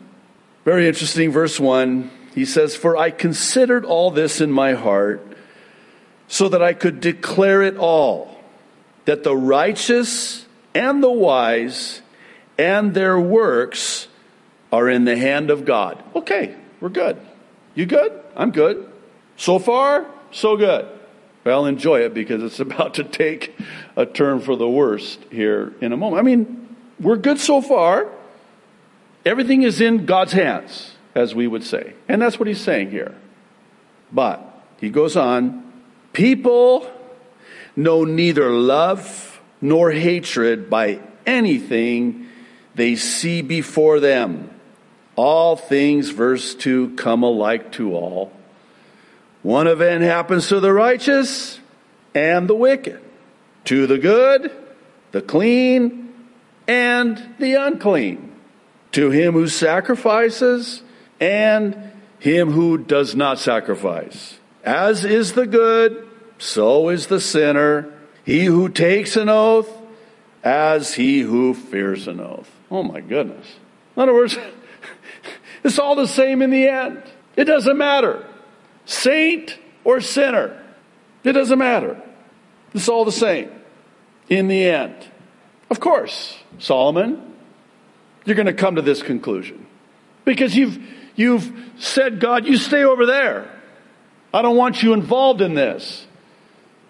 very 0.64 0.86
interesting, 0.86 1.32
verse 1.32 1.58
1. 1.58 2.10
He 2.34 2.44
says, 2.44 2.76
For 2.76 2.96
I 2.96 3.10
considered 3.10 3.84
all 3.84 4.12
this 4.12 4.40
in 4.40 4.52
my 4.52 4.74
heart 4.74 5.26
so 6.28 6.48
that 6.48 6.62
I 6.62 6.72
could 6.72 7.00
declare 7.00 7.62
it 7.62 7.76
all, 7.76 8.38
that 9.04 9.24
the 9.24 9.36
righteous 9.36 10.46
and 10.74 11.02
the 11.02 11.10
wise 11.10 12.00
and 12.56 12.94
their 12.94 13.18
works 13.18 14.06
are 14.72 14.88
in 14.88 15.04
the 15.04 15.16
hand 15.16 15.50
of 15.50 15.64
God. 15.64 16.02
Okay, 16.14 16.54
we're 16.84 16.90
good. 16.90 17.18
You 17.74 17.86
good? 17.86 18.12
I'm 18.36 18.50
good. 18.50 18.92
So 19.38 19.58
far, 19.58 20.04
so 20.30 20.54
good. 20.58 20.86
Well, 21.42 21.64
enjoy 21.64 22.00
it 22.00 22.12
because 22.12 22.42
it's 22.42 22.60
about 22.68 22.92
to 22.94 23.04
take 23.04 23.56
a 23.96 24.04
turn 24.04 24.40
for 24.40 24.54
the 24.54 24.68
worst 24.68 25.18
here 25.30 25.72
in 25.80 25.94
a 25.94 25.96
moment. 25.96 26.20
I 26.20 26.22
mean, 26.22 26.76
we're 27.00 27.16
good 27.16 27.40
so 27.40 27.62
far. 27.62 28.12
Everything 29.24 29.62
is 29.62 29.80
in 29.80 30.04
God's 30.04 30.32
hands, 30.32 30.92
as 31.14 31.34
we 31.34 31.46
would 31.46 31.64
say. 31.64 31.94
And 32.06 32.20
that's 32.20 32.38
what 32.38 32.48
he's 32.48 32.60
saying 32.60 32.90
here. 32.90 33.14
But 34.12 34.42
he 34.78 34.90
goes 34.90 35.16
on 35.16 35.62
people 36.12 36.92
know 37.74 38.04
neither 38.04 38.50
love 38.50 39.40
nor 39.62 39.90
hatred 39.90 40.68
by 40.68 41.00
anything 41.24 42.28
they 42.74 42.94
see 42.94 43.40
before 43.40 44.00
them. 44.00 44.50
All 45.16 45.56
things, 45.56 46.10
verse 46.10 46.54
2, 46.54 46.96
come 46.96 47.22
alike 47.22 47.72
to 47.72 47.94
all. 47.94 48.32
One 49.42 49.66
event 49.66 50.02
happens 50.02 50.48
to 50.48 50.60
the 50.60 50.72
righteous 50.72 51.60
and 52.14 52.48
the 52.48 52.54
wicked, 52.54 53.00
to 53.66 53.86
the 53.86 53.98
good, 53.98 54.50
the 55.12 55.20
clean, 55.22 56.12
and 56.66 57.34
the 57.38 57.54
unclean, 57.54 58.32
to 58.92 59.10
him 59.10 59.34
who 59.34 59.48
sacrifices 59.48 60.82
and 61.20 61.92
him 62.18 62.50
who 62.52 62.78
does 62.78 63.14
not 63.14 63.38
sacrifice. 63.38 64.38
As 64.64 65.04
is 65.04 65.34
the 65.34 65.46
good, 65.46 66.08
so 66.38 66.88
is 66.88 67.08
the 67.08 67.20
sinner. 67.20 67.92
He 68.24 68.46
who 68.46 68.70
takes 68.70 69.16
an 69.16 69.28
oath, 69.28 69.70
as 70.42 70.94
he 70.94 71.20
who 71.20 71.54
fears 71.54 72.08
an 72.08 72.20
oath. 72.20 72.50
Oh 72.70 72.82
my 72.82 73.00
goodness. 73.00 73.46
In 73.96 74.02
other 74.02 74.14
words, 74.14 74.38
it's 75.64 75.78
all 75.78 75.96
the 75.96 76.06
same 76.06 76.42
in 76.42 76.50
the 76.50 76.68
end. 76.68 77.02
It 77.36 77.44
doesn't 77.44 77.76
matter. 77.76 78.24
Saint 78.84 79.58
or 79.82 80.00
sinner. 80.00 80.62
It 81.24 81.32
doesn't 81.32 81.58
matter. 81.58 82.00
It's 82.74 82.88
all 82.88 83.04
the 83.04 83.12
same 83.12 83.50
in 84.28 84.48
the 84.48 84.68
end. 84.68 84.94
Of 85.70 85.80
course, 85.80 86.38
Solomon, 86.58 87.34
you're 88.24 88.36
going 88.36 88.46
to 88.46 88.52
come 88.52 88.76
to 88.76 88.82
this 88.82 89.02
conclusion 89.02 89.66
because 90.24 90.54
you've, 90.54 90.78
you've 91.16 91.52
said, 91.78 92.20
God, 92.20 92.46
you 92.46 92.58
stay 92.58 92.84
over 92.84 93.06
there. 93.06 93.50
I 94.32 94.42
don't 94.42 94.56
want 94.56 94.82
you 94.82 94.92
involved 94.92 95.40
in 95.40 95.54
this. 95.54 96.06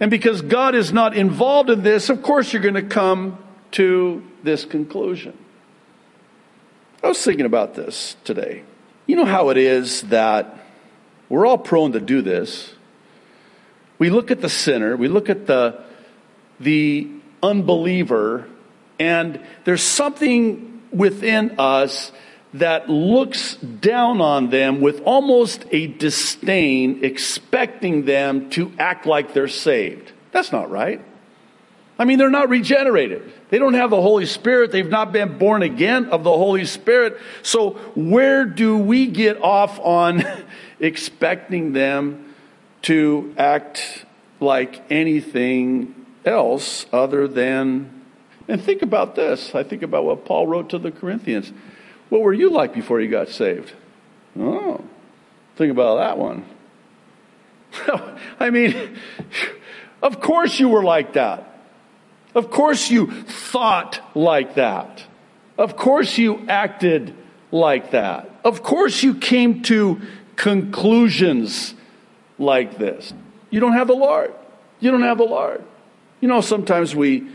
And 0.00 0.10
because 0.10 0.42
God 0.42 0.74
is 0.74 0.92
not 0.92 1.16
involved 1.16 1.70
in 1.70 1.82
this, 1.82 2.10
of 2.10 2.22
course 2.22 2.52
you're 2.52 2.62
going 2.62 2.74
to 2.74 2.82
come 2.82 3.38
to 3.72 4.22
this 4.42 4.64
conclusion. 4.64 5.38
I 7.04 7.08
was 7.08 7.22
thinking 7.22 7.44
about 7.44 7.74
this 7.74 8.16
today. 8.24 8.62
You 9.06 9.16
know 9.16 9.26
how 9.26 9.50
it 9.50 9.58
is 9.58 10.00
that 10.04 10.58
we're 11.28 11.44
all 11.44 11.58
prone 11.58 11.92
to 11.92 12.00
do 12.00 12.22
this. 12.22 12.72
We 13.98 14.08
look 14.08 14.30
at 14.30 14.40
the 14.40 14.48
sinner, 14.48 14.96
we 14.96 15.08
look 15.08 15.28
at 15.28 15.46
the, 15.46 15.84
the 16.60 17.10
unbeliever, 17.42 18.46
and 18.98 19.38
there's 19.64 19.82
something 19.82 20.82
within 20.92 21.56
us 21.58 22.10
that 22.54 22.88
looks 22.88 23.56
down 23.56 24.22
on 24.22 24.48
them 24.48 24.80
with 24.80 25.02
almost 25.02 25.66
a 25.72 25.88
disdain, 25.88 27.04
expecting 27.04 28.06
them 28.06 28.48
to 28.50 28.72
act 28.78 29.04
like 29.04 29.34
they're 29.34 29.46
saved. 29.46 30.10
That's 30.32 30.52
not 30.52 30.70
right. 30.70 31.02
I 31.98 32.04
mean, 32.04 32.18
they're 32.18 32.30
not 32.30 32.48
regenerated. 32.48 33.32
They 33.50 33.58
don't 33.58 33.74
have 33.74 33.90
the 33.90 34.00
Holy 34.00 34.26
Spirit. 34.26 34.72
They've 34.72 34.88
not 34.88 35.12
been 35.12 35.38
born 35.38 35.62
again 35.62 36.06
of 36.06 36.24
the 36.24 36.32
Holy 36.32 36.64
Spirit. 36.64 37.20
So, 37.42 37.70
where 37.94 38.44
do 38.44 38.76
we 38.76 39.06
get 39.06 39.40
off 39.40 39.78
on 39.80 40.24
expecting 40.80 41.72
them 41.72 42.34
to 42.82 43.34
act 43.38 44.04
like 44.40 44.84
anything 44.90 45.94
else 46.24 46.86
other 46.92 47.28
than. 47.28 48.02
And 48.46 48.62
think 48.62 48.82
about 48.82 49.14
this. 49.14 49.54
I 49.54 49.62
think 49.62 49.82
about 49.82 50.04
what 50.04 50.24
Paul 50.24 50.46
wrote 50.46 50.70
to 50.70 50.78
the 50.78 50.90
Corinthians. 50.90 51.52
What 52.10 52.20
were 52.20 52.34
you 52.34 52.50
like 52.50 52.74
before 52.74 53.00
you 53.00 53.08
got 53.08 53.28
saved? 53.28 53.72
Oh, 54.38 54.84
think 55.56 55.70
about 55.70 55.96
that 55.96 56.18
one. 56.18 56.44
I 58.40 58.50
mean, 58.50 58.98
of 60.02 60.20
course 60.20 60.60
you 60.60 60.68
were 60.68 60.84
like 60.84 61.14
that. 61.14 61.53
Of 62.34 62.50
course 62.50 62.90
you 62.90 63.10
thought 63.22 64.00
like 64.14 64.54
that. 64.54 65.04
Of 65.56 65.76
course 65.76 66.18
you 66.18 66.44
acted 66.48 67.14
like 67.52 67.92
that. 67.92 68.28
Of 68.44 68.62
course 68.62 69.02
you 69.02 69.14
came 69.14 69.62
to 69.62 70.00
conclusions 70.36 71.74
like 72.38 72.78
this. 72.78 73.14
You 73.50 73.60
don't 73.60 73.74
have 73.74 73.86
the 73.86 73.94
Lord. 73.94 74.34
You 74.80 74.90
don't 74.90 75.02
have 75.02 75.18
the 75.18 75.24
Lord. 75.24 75.62
You 76.20 76.28
know, 76.28 76.40
sometimes 76.40 76.94
we 76.94 77.28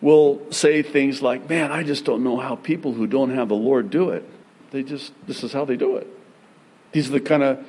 will 0.00 0.40
say 0.50 0.82
things 0.82 1.22
like, 1.22 1.48
man, 1.48 1.72
I 1.72 1.82
just 1.82 2.04
don't 2.04 2.22
know 2.22 2.38
how 2.38 2.56
people 2.56 2.92
who 2.92 3.06
don't 3.06 3.30
have 3.30 3.48
the 3.48 3.56
Lord 3.56 3.90
do 3.90 4.10
it. 4.10 4.28
They 4.70 4.82
just, 4.82 5.12
this 5.26 5.42
is 5.42 5.52
how 5.52 5.64
they 5.64 5.76
do 5.76 5.96
it. 5.96 6.06
These 6.92 7.08
are 7.08 7.12
the 7.12 7.20
kind 7.20 7.42
of 7.42 7.64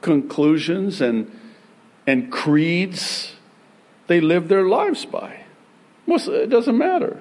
conclusions 0.00 1.00
and, 1.00 1.30
and 2.06 2.30
creeds 2.30 3.34
they 4.06 4.20
live 4.20 4.48
their 4.48 4.64
lives 4.64 5.04
by. 5.06 5.43
Most, 6.06 6.28
it 6.28 6.48
doesn't 6.48 6.76
matter. 6.76 7.20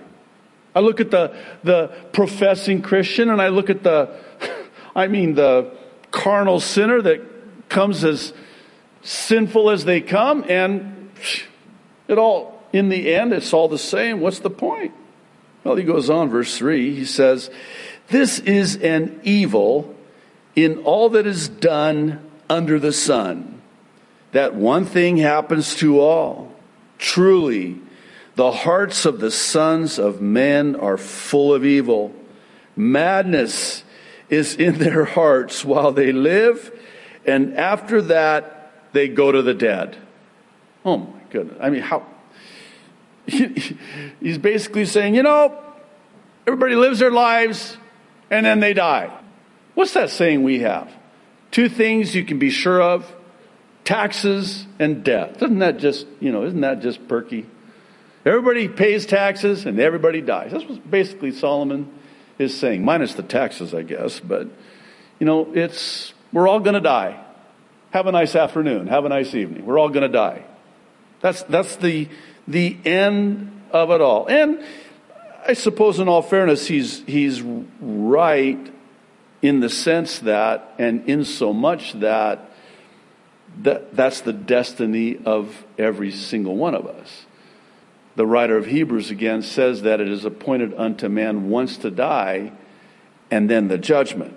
I 0.76 0.80
look 0.80 1.00
at 1.00 1.12
the, 1.12 1.36
the 1.63 1.88
professing 2.12 2.82
Christian 2.82 3.30
and 3.30 3.41
I 3.41 3.50
look 3.50 3.69
at 3.69 3.84
the, 3.84 4.19
I 4.96 5.08
mean, 5.08 5.36
the 5.36 5.72
carnal 6.12 6.60
sinner 6.60 7.02
that 7.02 7.69
comes 7.69 8.04
as 8.04 8.34
sinful 9.02 9.69
as 9.69 9.86
they 9.86 10.02
come, 10.02 10.46
and 10.48 11.12
it 12.08 12.17
all, 12.17 12.63
in 12.72 12.89
the 12.89 13.13
end, 13.13 13.34
it's 13.34 13.54
all 13.54 13.67
the 13.67 13.78
same. 13.78 14.19
What's 14.19 14.39
the 14.39 14.50
point? 14.50 14.93
Well, 15.63 15.76
he 15.76 15.84
goes 15.84 16.10
on, 16.10 16.30
verse 16.30 16.58
3, 16.58 16.96
he 16.96 17.06
says, 17.06 17.50
This 18.10 18.39
is 18.39 18.76
an 18.78 19.19
evil 19.24 19.96
in 20.56 20.80
all 20.80 21.10
that 21.10 21.26
is 21.26 21.50
done 21.50 22.30
under 22.50 22.80
the 22.80 22.93
sun, 22.93 23.62
that 24.32 24.54
one 24.54 24.86
thing 24.86 25.17
happens 25.17 25.76
to 25.76 26.00
all. 26.00 26.54
Truly, 26.98 27.80
the 28.36 28.52
hearts 28.52 29.06
of 29.06 29.19
the 29.19 29.32
sons 29.32 30.00
of 30.00 30.22
men 30.22 30.76
are 30.76 30.98
full 30.98 31.54
of 31.54 31.65
evil. 31.65 32.13
Madness 32.76 33.84
is 34.30 34.56
in 34.56 34.80
their 34.80 35.06
hearts 35.06 35.63
while 35.63 35.91
they 35.91 36.12
live, 36.12 36.72
and 37.26 37.56
after 37.58 38.02
that, 38.04 38.72
they 38.93 39.08
go 39.08 39.32
to 39.32 39.41
the 39.41 39.54
dead. 39.54 39.98
Oh 40.86 40.98
my 40.98 41.22
goodness. 41.30 41.58
I 41.62 41.69
mean, 41.69 41.82
how? 41.82 42.06
He's 43.26 44.38
basically 44.38 44.86
saying, 44.86 45.15
you 45.15 45.24
know, 45.24 45.58
everybody 46.46 46.76
lives 46.76 47.00
their 47.00 47.12
lives 47.12 47.78
and 48.30 48.46
then 48.46 48.60
they 48.60 48.74
die. 48.74 49.12
What's 49.76 49.93
that 49.93 50.10
saying 50.10 50.43
we 50.43 50.60
have? 50.60 50.91
Two 51.52 51.69
things 51.69 52.15
you 52.15 52.26
can 52.26 52.39
be 52.39 52.50
sure 52.50 52.82
of 52.82 53.15
taxes 53.86 54.65
and 54.80 55.04
death. 55.04 55.39
Doesn't 55.39 55.60
that 55.60 55.78
just, 55.78 56.06
you 56.19 56.32
know, 56.32 56.43
isn't 56.46 56.62
that 56.62 56.82
just 56.82 57.08
perky? 57.08 57.46
Everybody 58.26 58.70
pays 58.70 59.06
taxes 59.06 59.66
and 59.66 59.80
everybody 59.80 60.22
dies. 60.22 60.52
That's 60.52 60.64
what 60.64 60.90
basically 60.90 61.32
Solomon 61.32 61.92
is 62.40 62.58
saying, 62.58 62.84
minus 62.84 63.16
the 63.16 63.24
taxes, 63.24 63.74
I 63.74 63.82
guess. 63.82 64.20
But, 64.20 64.48
you 65.20 65.26
know, 65.26 65.52
it's, 65.54 66.14
we're 66.32 66.48
all 66.48 66.62
going 66.62 66.76
to 66.76 66.82
die. 66.82 67.22
Have 67.92 68.08
a 68.08 68.12
nice 68.12 68.36
afternoon. 68.36 68.88
Have 68.88 69.06
a 69.06 69.10
nice 69.10 69.36
evening. 69.36 69.66
We're 69.66 69.78
all 69.78 69.90
going 69.90 70.04
to 70.04 70.08
die. 70.08 70.46
That's, 71.20 71.44
that's 71.44 71.76
the, 71.76 72.08
the 72.48 72.78
end 72.86 73.62
of 73.72 73.92
it 73.92 74.02
all. 74.02 74.28
And 74.28 74.64
I 75.46 75.54
suppose, 75.54 76.00
in 76.00 76.08
all 76.08 76.22
fairness, 76.22 76.66
he's, 76.68 77.04
he's 77.06 77.42
right 77.42 78.74
in 79.42 79.60
the 79.60 79.70
sense 79.70 80.20
that, 80.20 80.74
and 80.80 81.08
in 81.10 81.26
so 81.26 81.52
much 81.52 81.94
that, 82.00 82.52
that 83.62 83.96
that's 83.96 84.22
the 84.22 84.34
destiny 84.34 85.20
of 85.26 85.66
every 85.78 86.12
single 86.12 86.56
one 86.56 86.74
of 86.74 86.88
us 86.88 87.26
the 88.15 88.28
writer 88.28 88.58
of 88.58 88.67
Hebrews 88.67 89.10
again 89.12 89.41
says 89.41 89.82
that 89.84 89.99
it 89.99 90.08
is 90.08 90.26
appointed 90.26 90.73
unto 90.76 91.10
man 91.10 91.49
once 91.49 91.78
to 91.78 91.91
die 91.91 92.52
and 93.32 93.49
then 93.49 93.67
the 93.67 93.78
judgment. 93.78 94.36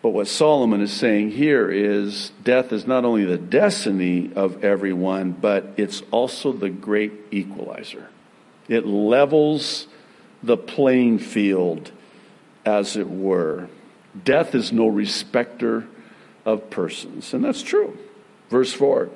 But 0.00 0.10
what 0.10 0.28
Solomon 0.28 0.80
is 0.80 0.92
saying 0.92 1.32
here 1.32 1.70
is 1.70 2.30
death 2.44 2.72
is 2.72 2.86
not 2.86 3.04
only 3.04 3.24
the 3.24 3.38
destiny 3.38 4.30
of 4.36 4.64
everyone, 4.64 5.32
but 5.32 5.74
it's 5.76 6.02
also 6.12 6.52
the 6.52 6.70
great 6.70 7.12
equalizer. 7.32 8.08
It 8.68 8.86
levels 8.86 9.88
the 10.42 10.56
playing 10.56 11.18
field, 11.18 11.90
as 12.64 12.96
it 12.96 13.08
were. 13.08 13.68
Death 14.24 14.54
is 14.54 14.72
no 14.72 14.86
respecter 14.86 15.88
of 16.44 16.70
persons. 16.70 17.34
And 17.34 17.44
that's 17.44 17.62
true. 17.62 17.98
Verse 18.50 18.72
4 18.72 19.10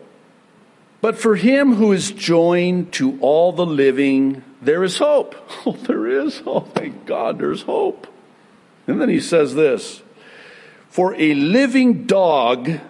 but 1.03 1.19
for 1.19 1.35
him 1.35 1.75
who 1.75 1.93
is 1.93 2.13
joined 2.13 2.93
to 2.95 3.19
all 3.21 3.53
the 3.53 3.67
living, 3.67 4.43
there 4.63 4.83
is 4.83 4.97
hope. 4.97 5.35
Oh, 5.67 5.73
there 5.73 6.07
is. 6.07 6.43
Oh, 6.47 6.61
thank 6.61 7.07
God, 7.07 7.39
there's 7.39 7.63
hope. 7.63 8.07
And 8.87 9.01
then 9.01 9.09
he 9.09 9.21
says 9.21 9.55
this 9.55 10.03
For 10.89 11.15
a 11.15 11.35
living 11.35 12.07
dog 12.07 12.81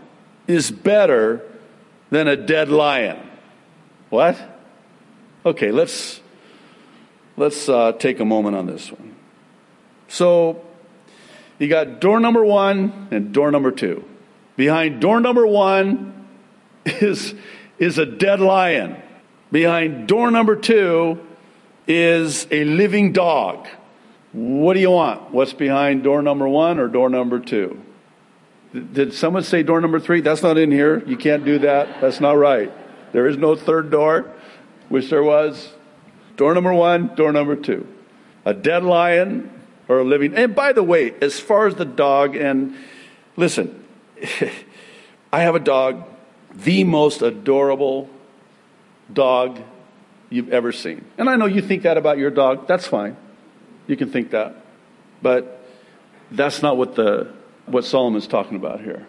is 0.47 0.71
better 0.71 1.43
than 2.11 2.29
a 2.29 2.37
dead 2.37 2.69
lion. 2.69 3.19
What? 4.11 4.39
Okay, 5.45 5.73
let's 5.73 6.21
let's 7.37 7.69
uh, 7.69 7.93
take 7.93 8.21
a 8.21 8.25
moment 8.25 8.57
on 8.57 8.67
this 8.67 8.93
one. 8.93 9.15
So 10.09 10.65
you 11.59 11.69
got 11.69 12.01
door 12.01 12.21
number 12.21 12.45
one 12.45 13.09
and 13.11 13.33
door 13.33 13.51
number 13.51 13.71
two. 13.71 14.05
Behind 14.57 15.01
door 15.01 15.21
number 15.21 15.47
one 15.47 16.27
is 16.85 17.35
is 17.83 17.99
a 17.99 18.07
dead 18.07 18.39
lion. 18.39 18.97
Behind 19.51 20.07
door 20.07 20.31
number 20.31 20.55
two 20.55 21.19
is 21.89 22.47
a 22.53 22.63
living 22.63 23.13
dog. 23.13 23.67
What 24.33 24.75
do 24.75 24.81
you 24.81 24.93
want? 24.93 25.33
What's 25.33 25.53
behind 25.53 26.05
door 26.05 26.23
number 26.23 26.47
one 26.47 26.79
or 26.79 26.87
door 26.87 27.11
number 27.11 27.41
two? 27.41 27.83
Did 28.73 29.13
someone 29.13 29.43
say 29.43 29.65
door 29.65 29.81
number 29.81 29.99
three? 29.99 30.21
That's 30.21 30.45
not 30.45 30.59
in 30.59 30.71
here. 30.71 31.03
You 31.07 31.17
can't 31.17 31.45
do 31.45 31.59
that. 31.59 32.01
That's 32.01 32.21
not 32.21 32.39
right. 32.39 32.73
There 33.11 33.27
is 33.27 33.37
no 33.37 33.57
third 33.57 33.91
door. 33.91 34.31
Wish 34.89 35.11
there 35.11 35.25
was. 35.25 35.73
Door 36.37 36.55
number 36.55 36.73
one, 36.73 37.17
door 37.17 37.33
number 37.33 37.57
two. 37.57 37.85
A 38.45 38.55
dead 38.55 38.85
lion 38.85 39.51
or 39.89 39.99
a 39.99 40.05
living. 40.05 40.37
And 40.37 40.55
by 40.55 40.73
the 40.73 40.85
way, 40.85 41.15
as 41.21 41.41
far 41.41 41.67
as 41.67 41.75
the 41.75 41.85
dog, 41.85 42.37
and 42.37 42.77
listen, 43.37 43.85
I 45.33 45.41
have 45.41 45.57
a 45.57 45.61
dog, 45.61 46.05
the 46.55 46.85
most 46.85 47.23
adorable 47.23 48.09
dog 49.13 49.61
you've 50.31 50.53
ever 50.53 50.73
seen. 50.73 51.05
And 51.19 51.29
I 51.29 51.37
know 51.37 51.47
you 51.47 51.63
think 51.63 51.83
that 51.83 51.97
about 51.97 52.19
your 52.19 52.31
dog. 52.31 52.67
That's 52.67 52.87
fine. 52.87 53.17
You 53.87 53.97
can 53.97 54.11
think 54.11 54.31
that. 54.31 54.57
But 55.21 55.65
that's 56.31 56.63
not 56.63 56.77
what 56.77 56.95
the 56.95 57.33
what 57.67 57.85
Solomon's 57.85 58.27
talking 58.27 58.57
about 58.57 58.81
here. 58.81 59.07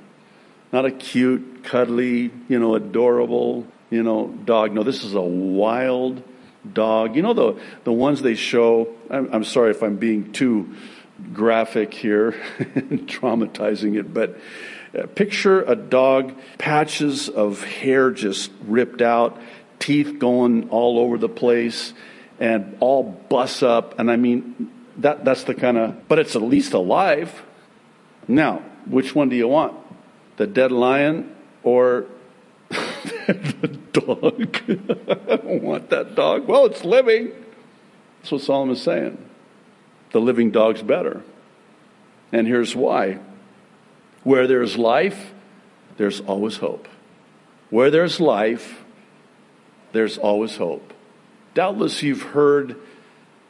Not 0.72 0.86
a 0.86 0.92
cute, 0.92 1.64
cuddly, 1.64 2.32
you 2.48 2.60
know, 2.60 2.76
adorable, 2.76 3.68
you 3.90 4.04
know, 4.04 4.28
dog. 4.28 4.74
No, 4.74 4.84
this 4.84 5.04
is 5.04 5.14
a 5.14 5.22
wild 5.22 6.24
dog. 6.72 7.16
You 7.16 7.22
know 7.22 7.34
the 7.34 7.60
the 7.84 7.92
ones 7.92 8.22
they 8.22 8.36
show. 8.36 8.94
I'm, 9.10 9.30
I'm 9.34 9.44
sorry 9.44 9.72
if 9.72 9.82
I'm 9.82 9.98
being 9.98 10.32
too 10.34 10.76
graphic 11.32 11.94
here 11.94 12.30
and 12.76 13.08
traumatizing 13.08 13.98
it, 13.98 14.14
but 14.14 14.38
picture 15.16 15.64
a 15.64 15.76
dog, 15.76 16.34
patches 16.58 17.30
of 17.30 17.64
hair 17.64 18.12
just 18.12 18.52
ripped 18.66 19.02
out, 19.02 19.40
teeth 19.80 20.20
going 20.20 20.70
all 20.70 21.00
over 21.00 21.18
the 21.18 21.30
place, 21.30 21.94
and 22.40 22.78
all 22.80 23.04
bust 23.04 23.64
up. 23.64 24.00
And 24.00 24.12
I 24.12 24.16
mean, 24.16 24.72
that 24.98 25.26
that's 25.26 25.44
the 25.44 25.56
kind 25.56 25.78
of. 25.78 26.08
But 26.08 26.20
it's 26.20 26.36
at 26.36 26.42
least 26.42 26.74
alive. 26.74 27.44
Now, 28.28 28.64
which 28.86 29.16
one 29.16 29.30
do 29.30 29.36
you 29.36 29.48
want? 29.48 29.76
The 30.38 30.48
dead 30.48 30.72
lion 30.72 31.36
or 31.64 32.06
the 32.70 33.78
dog? 33.94 34.58
I 35.30 35.36
don't 35.38 35.64
want 35.64 35.90
that 35.90 36.16
dog. 36.16 36.48
Well, 36.48 36.66
it's 36.66 36.86
living. 36.86 37.32
That's 38.22 38.32
what 38.32 38.42
Solomon's 38.42 38.82
saying. 38.82 39.18
The 40.12 40.22
living 40.22 40.52
dog's 40.52 40.82
better. 40.82 41.24
And 42.32 42.48
here's 42.48 42.76
why 42.76 43.20
where 44.24 44.48
there's 44.48 44.78
life, 44.78 45.34
there's 45.98 46.22
always 46.22 46.58
hope. 46.58 46.88
Where 47.70 47.92
there's 47.92 48.20
life, 48.20 48.84
there's 49.92 50.18
always 50.18 50.56
hope. 50.58 50.94
Doubtless 51.54 52.02
you've 52.02 52.22
heard 52.22 52.76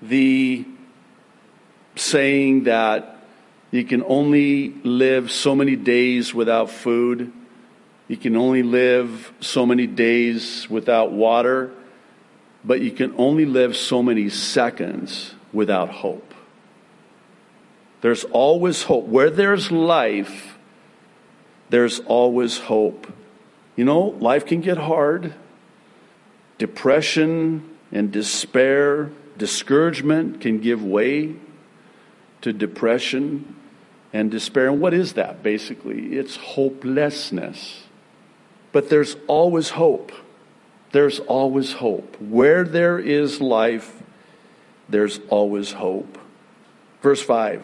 the 0.01 0.65
saying 1.95 2.63
that 2.63 3.17
you 3.71 3.83
can 3.83 4.03
only 4.07 4.69
live 4.83 5.31
so 5.31 5.55
many 5.55 5.75
days 5.75 6.33
without 6.33 6.69
food. 6.69 7.31
You 8.07 8.17
can 8.17 8.35
only 8.35 8.61
live 8.61 9.33
so 9.39 9.65
many 9.65 9.87
days 9.87 10.69
without 10.69 11.11
water. 11.11 11.71
But 12.63 12.81
you 12.81 12.91
can 12.91 13.13
only 13.17 13.45
live 13.45 13.75
so 13.75 14.03
many 14.03 14.29
seconds 14.29 15.33
without 15.51 15.89
hope. 15.89 16.33
There's 18.01 18.25
always 18.25 18.83
hope. 18.83 19.05
Where 19.05 19.29
there's 19.29 19.71
life, 19.71 20.52
there's 21.73 22.01
always 22.01 22.59
hope. 22.59 23.11
You 23.75 23.83
know, 23.83 24.15
life 24.19 24.45
can 24.45 24.61
get 24.61 24.77
hard. 24.77 25.33
Depression 26.59 27.67
and 27.91 28.11
despair, 28.11 29.09
discouragement 29.39 30.39
can 30.39 30.59
give 30.59 30.85
way 30.85 31.33
to 32.41 32.53
depression 32.53 33.55
and 34.13 34.29
despair. 34.29 34.67
And 34.67 34.79
what 34.79 34.93
is 34.93 35.13
that 35.13 35.41
basically? 35.41 36.15
It's 36.15 36.35
hopelessness. 36.35 37.85
But 38.71 38.91
there's 38.91 39.17
always 39.25 39.71
hope. 39.71 40.11
There's 40.91 41.21
always 41.21 41.73
hope. 41.73 42.21
Where 42.21 42.65
there 42.65 42.99
is 42.99 43.41
life, 43.41 44.03
there's 44.87 45.19
always 45.27 45.71
hope. 45.71 46.19
Verse 47.01 47.23
5 47.23 47.63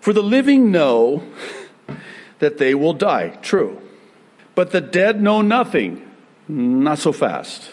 For 0.00 0.12
the 0.12 0.22
living 0.22 0.70
know 0.70 1.24
that 2.38 2.58
they 2.58 2.74
will 2.74 2.92
die. 2.92 3.30
True. 3.42 3.80
But 4.54 4.70
the 4.70 4.80
dead 4.80 5.22
know 5.22 5.42
nothing. 5.42 6.02
Not 6.48 6.98
so 6.98 7.12
fast. 7.12 7.70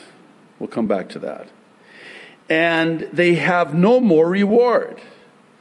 We'll 0.59 0.69
come 0.69 0.87
back 0.87 1.09
to 1.09 1.19
that. 1.19 1.47
And 2.49 3.01
they 3.13 3.35
have 3.35 3.73
no 3.73 3.99
more 3.99 4.27
reward, 4.27 4.99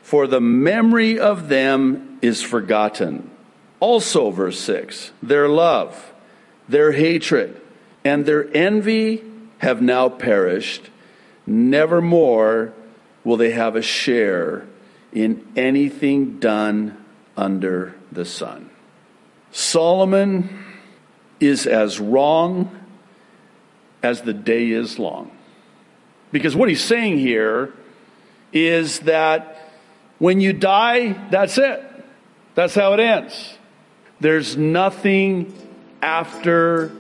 for 0.02 0.26
the 0.26 0.40
memory 0.40 1.18
of 1.18 1.48
them 1.48 2.18
is 2.22 2.42
forgotten. 2.42 3.30
Also, 3.80 4.30
verse 4.30 4.60
6 4.60 5.12
their 5.22 5.48
love, 5.48 6.12
their 6.68 6.92
hatred, 6.92 7.60
and 8.04 8.26
their 8.26 8.48
envy 8.56 9.22
have 9.58 9.80
now 9.80 10.08
perished. 10.08 10.90
Nevermore 11.46 12.72
will 13.24 13.36
they 13.36 13.50
have 13.50 13.76
a 13.76 13.82
share 13.82 14.66
in 15.12 15.46
anything 15.56 16.38
done 16.38 16.96
under 17.36 17.94
the 18.10 18.24
sun. 18.24 18.70
Solomon 19.52 20.64
is 21.38 21.66
as 21.66 22.00
wrong 22.00 22.78
as 24.02 24.22
the 24.22 24.32
day 24.32 24.70
is 24.70 24.98
long. 24.98 25.30
Because 26.32 26.56
what 26.56 26.68
he's 26.68 26.82
saying 26.82 27.18
here 27.18 27.72
is 28.52 29.00
that 29.00 29.70
when 30.18 30.40
you 30.40 30.52
die, 30.52 31.12
that's 31.30 31.58
it. 31.58 31.82
That's 32.54 32.74
how 32.74 32.94
it 32.94 33.00
ends. 33.00 33.58
There's 34.20 34.56
nothing 34.56 35.52
after 36.00 36.92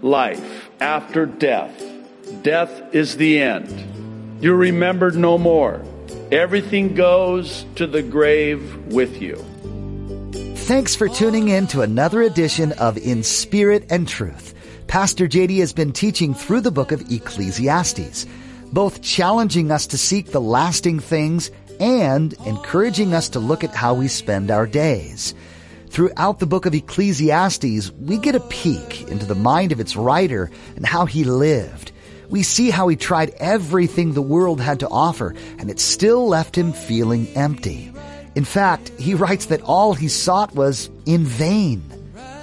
life, 0.00 0.70
after 0.80 1.26
death. 1.26 1.82
Death 2.42 2.94
is 2.94 3.16
the 3.16 3.40
end. 3.40 4.38
You're 4.40 4.56
remembered 4.56 5.16
no 5.16 5.38
more. 5.38 5.82
Everything 6.30 6.94
goes 6.94 7.64
to 7.76 7.86
the 7.86 8.02
grave 8.02 8.92
with 8.92 9.20
you. 9.20 9.44
Thanks 10.68 10.94
for 10.94 11.08
tuning 11.08 11.48
in 11.48 11.66
to 11.68 11.80
another 11.80 12.20
edition 12.20 12.72
of 12.72 12.98
In 12.98 13.22
Spirit 13.22 13.86
and 13.88 14.06
Truth. 14.06 14.52
Pastor 14.86 15.26
JD 15.26 15.60
has 15.60 15.72
been 15.72 15.94
teaching 15.94 16.34
through 16.34 16.60
the 16.60 16.70
book 16.70 16.92
of 16.92 17.10
Ecclesiastes, 17.10 18.26
both 18.70 19.00
challenging 19.00 19.70
us 19.70 19.86
to 19.86 19.96
seek 19.96 20.26
the 20.26 20.42
lasting 20.42 21.00
things 21.00 21.50
and 21.80 22.34
encouraging 22.44 23.14
us 23.14 23.30
to 23.30 23.38
look 23.38 23.64
at 23.64 23.74
how 23.74 23.94
we 23.94 24.08
spend 24.08 24.50
our 24.50 24.66
days. 24.66 25.34
Throughout 25.88 26.38
the 26.38 26.46
book 26.46 26.66
of 26.66 26.74
Ecclesiastes, 26.74 27.90
we 27.92 28.18
get 28.18 28.34
a 28.34 28.40
peek 28.40 29.08
into 29.08 29.24
the 29.24 29.34
mind 29.34 29.72
of 29.72 29.80
its 29.80 29.96
writer 29.96 30.50
and 30.76 30.84
how 30.84 31.06
he 31.06 31.24
lived. 31.24 31.92
We 32.28 32.42
see 32.42 32.68
how 32.68 32.88
he 32.88 32.96
tried 32.96 33.30
everything 33.38 34.12
the 34.12 34.20
world 34.20 34.60
had 34.60 34.80
to 34.80 34.88
offer, 34.90 35.34
and 35.58 35.70
it 35.70 35.80
still 35.80 36.28
left 36.28 36.58
him 36.58 36.74
feeling 36.74 37.26
empty. 37.28 37.90
In 38.38 38.44
fact, 38.44 38.92
he 39.00 39.14
writes 39.14 39.46
that 39.46 39.62
all 39.62 39.94
he 39.94 40.06
sought 40.06 40.54
was 40.54 40.90
in 41.06 41.24
vain. 41.24 41.82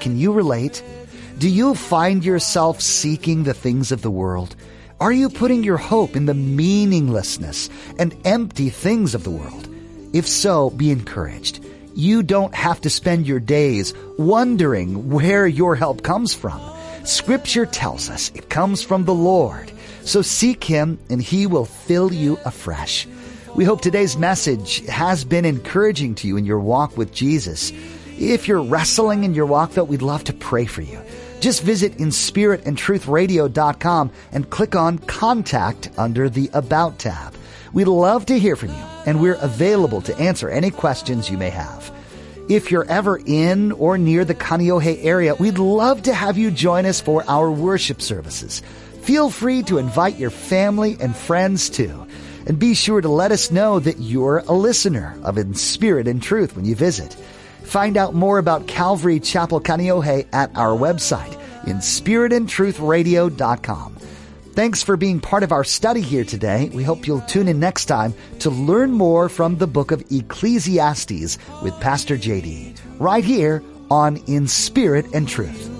Can 0.01 0.17
you 0.17 0.33
relate? 0.33 0.83
Do 1.37 1.47
you 1.47 1.73
find 1.73 2.25
yourself 2.25 2.81
seeking 2.81 3.43
the 3.45 3.53
things 3.53 3.93
of 3.93 4.01
the 4.01 4.11
world? 4.11 4.57
Are 4.99 5.13
you 5.13 5.29
putting 5.29 5.63
your 5.63 5.77
hope 5.77 6.17
in 6.17 6.25
the 6.25 6.33
meaninglessness 6.33 7.69
and 7.97 8.13
empty 8.25 8.69
things 8.69 9.15
of 9.15 9.23
the 9.23 9.31
world? 9.31 9.69
If 10.11 10.27
so, 10.27 10.69
be 10.69 10.91
encouraged. 10.91 11.63
You 11.95 12.23
don't 12.23 12.53
have 12.53 12.81
to 12.81 12.89
spend 12.89 13.25
your 13.25 13.39
days 13.39 13.93
wondering 14.17 15.09
where 15.09 15.47
your 15.47 15.77
help 15.77 16.03
comes 16.03 16.33
from. 16.33 16.59
Scripture 17.05 17.65
tells 17.65 18.09
us 18.09 18.33
it 18.35 18.49
comes 18.49 18.83
from 18.83 19.05
the 19.05 19.15
Lord. 19.15 19.71
So 20.03 20.21
seek 20.21 20.61
Him 20.61 20.99
and 21.09 21.21
He 21.21 21.47
will 21.47 21.63
fill 21.63 22.11
you 22.11 22.37
afresh. 22.43 23.07
We 23.55 23.63
hope 23.63 23.79
today's 23.79 24.17
message 24.17 24.85
has 24.87 25.23
been 25.23 25.45
encouraging 25.45 26.15
to 26.15 26.27
you 26.27 26.35
in 26.35 26.43
your 26.43 26.59
walk 26.59 26.97
with 26.97 27.13
Jesus. 27.13 27.71
If 28.19 28.49
you're 28.49 28.61
wrestling 28.61 29.23
in 29.23 29.33
your 29.33 29.45
walk, 29.45 29.71
though, 29.71 29.85
we'd 29.85 30.01
love 30.01 30.25
to 30.25 30.33
pray 30.33 30.65
for 30.65 30.81
you. 30.81 30.99
Just 31.39 31.63
visit 31.63 31.97
inspiritandtruthradio.com 31.97 34.11
and 34.33 34.49
click 34.49 34.75
on 34.75 34.97
Contact 34.97 35.89
under 35.97 36.29
the 36.29 36.49
About 36.51 36.99
tab. 36.99 37.33
We'd 37.71 37.87
love 37.87 38.25
to 38.25 38.37
hear 38.37 38.57
from 38.57 38.71
you, 38.71 38.83
and 39.05 39.21
we're 39.21 39.35
available 39.35 40.01
to 40.01 40.17
answer 40.17 40.49
any 40.49 40.69
questions 40.69 41.29
you 41.29 41.37
may 41.37 41.51
have. 41.51 41.93
If 42.49 42.71
you're 42.71 42.83
ever 42.83 43.21
in 43.25 43.71
or 43.71 43.97
near 43.97 44.25
the 44.25 44.35
Kaneohe 44.35 45.01
area, 45.01 45.33
we'd 45.33 45.59
love 45.59 46.03
to 46.03 46.13
have 46.13 46.37
you 46.37 46.51
join 46.51 46.85
us 46.85 46.99
for 46.99 47.23
our 47.29 47.49
worship 47.49 48.01
services. 48.01 48.61
Feel 49.03 49.29
free 49.29 49.63
to 49.63 49.77
invite 49.77 50.19
your 50.19 50.29
family 50.29 50.97
and 50.99 51.15
friends 51.15 51.69
too. 51.69 52.05
And 52.45 52.59
be 52.59 52.73
sure 52.73 53.01
to 53.01 53.09
let 53.09 53.31
us 53.31 53.51
know 53.51 53.79
that 53.79 53.99
you're 53.99 54.39
a 54.39 54.53
listener 54.53 55.17
of 55.23 55.37
In 55.37 55.53
Spirit 55.55 56.07
and 56.07 56.21
Truth 56.21 56.55
when 56.55 56.65
you 56.65 56.75
visit. 56.75 57.13
Find 57.63 57.97
out 57.97 58.13
more 58.13 58.37
about 58.37 58.67
Calvary 58.67 59.19
Chapel 59.19 59.59
Kaneohe 59.59 60.27
at 60.31 60.55
our 60.55 60.77
website, 60.77 61.33
in 61.65 61.77
spiritandtruthradio.com. 61.77 63.95
Thanks 64.53 64.83
for 64.83 64.95
being 64.95 65.19
part 65.19 65.43
of 65.43 65.51
our 65.51 65.65
study 65.65 66.01
here 66.01 66.23
today. 66.23 66.69
We 66.73 66.83
hope 66.83 67.07
you'll 67.07 67.19
tune 67.21 67.49
in 67.49 67.59
next 67.59 67.85
time 67.85 68.13
to 68.39 68.49
learn 68.49 68.91
more 68.91 69.27
from 69.27 69.57
the 69.57 69.67
book 69.67 69.91
of 69.91 70.01
Ecclesiastes 70.11 71.37
with 71.61 71.77
Pastor 71.81 72.17
JD, 72.17 72.77
right 72.99 73.25
here 73.25 73.61
on 73.91 74.17
In 74.27 74.47
Spirit 74.47 75.07
and 75.13 75.27
Truth. 75.27 75.74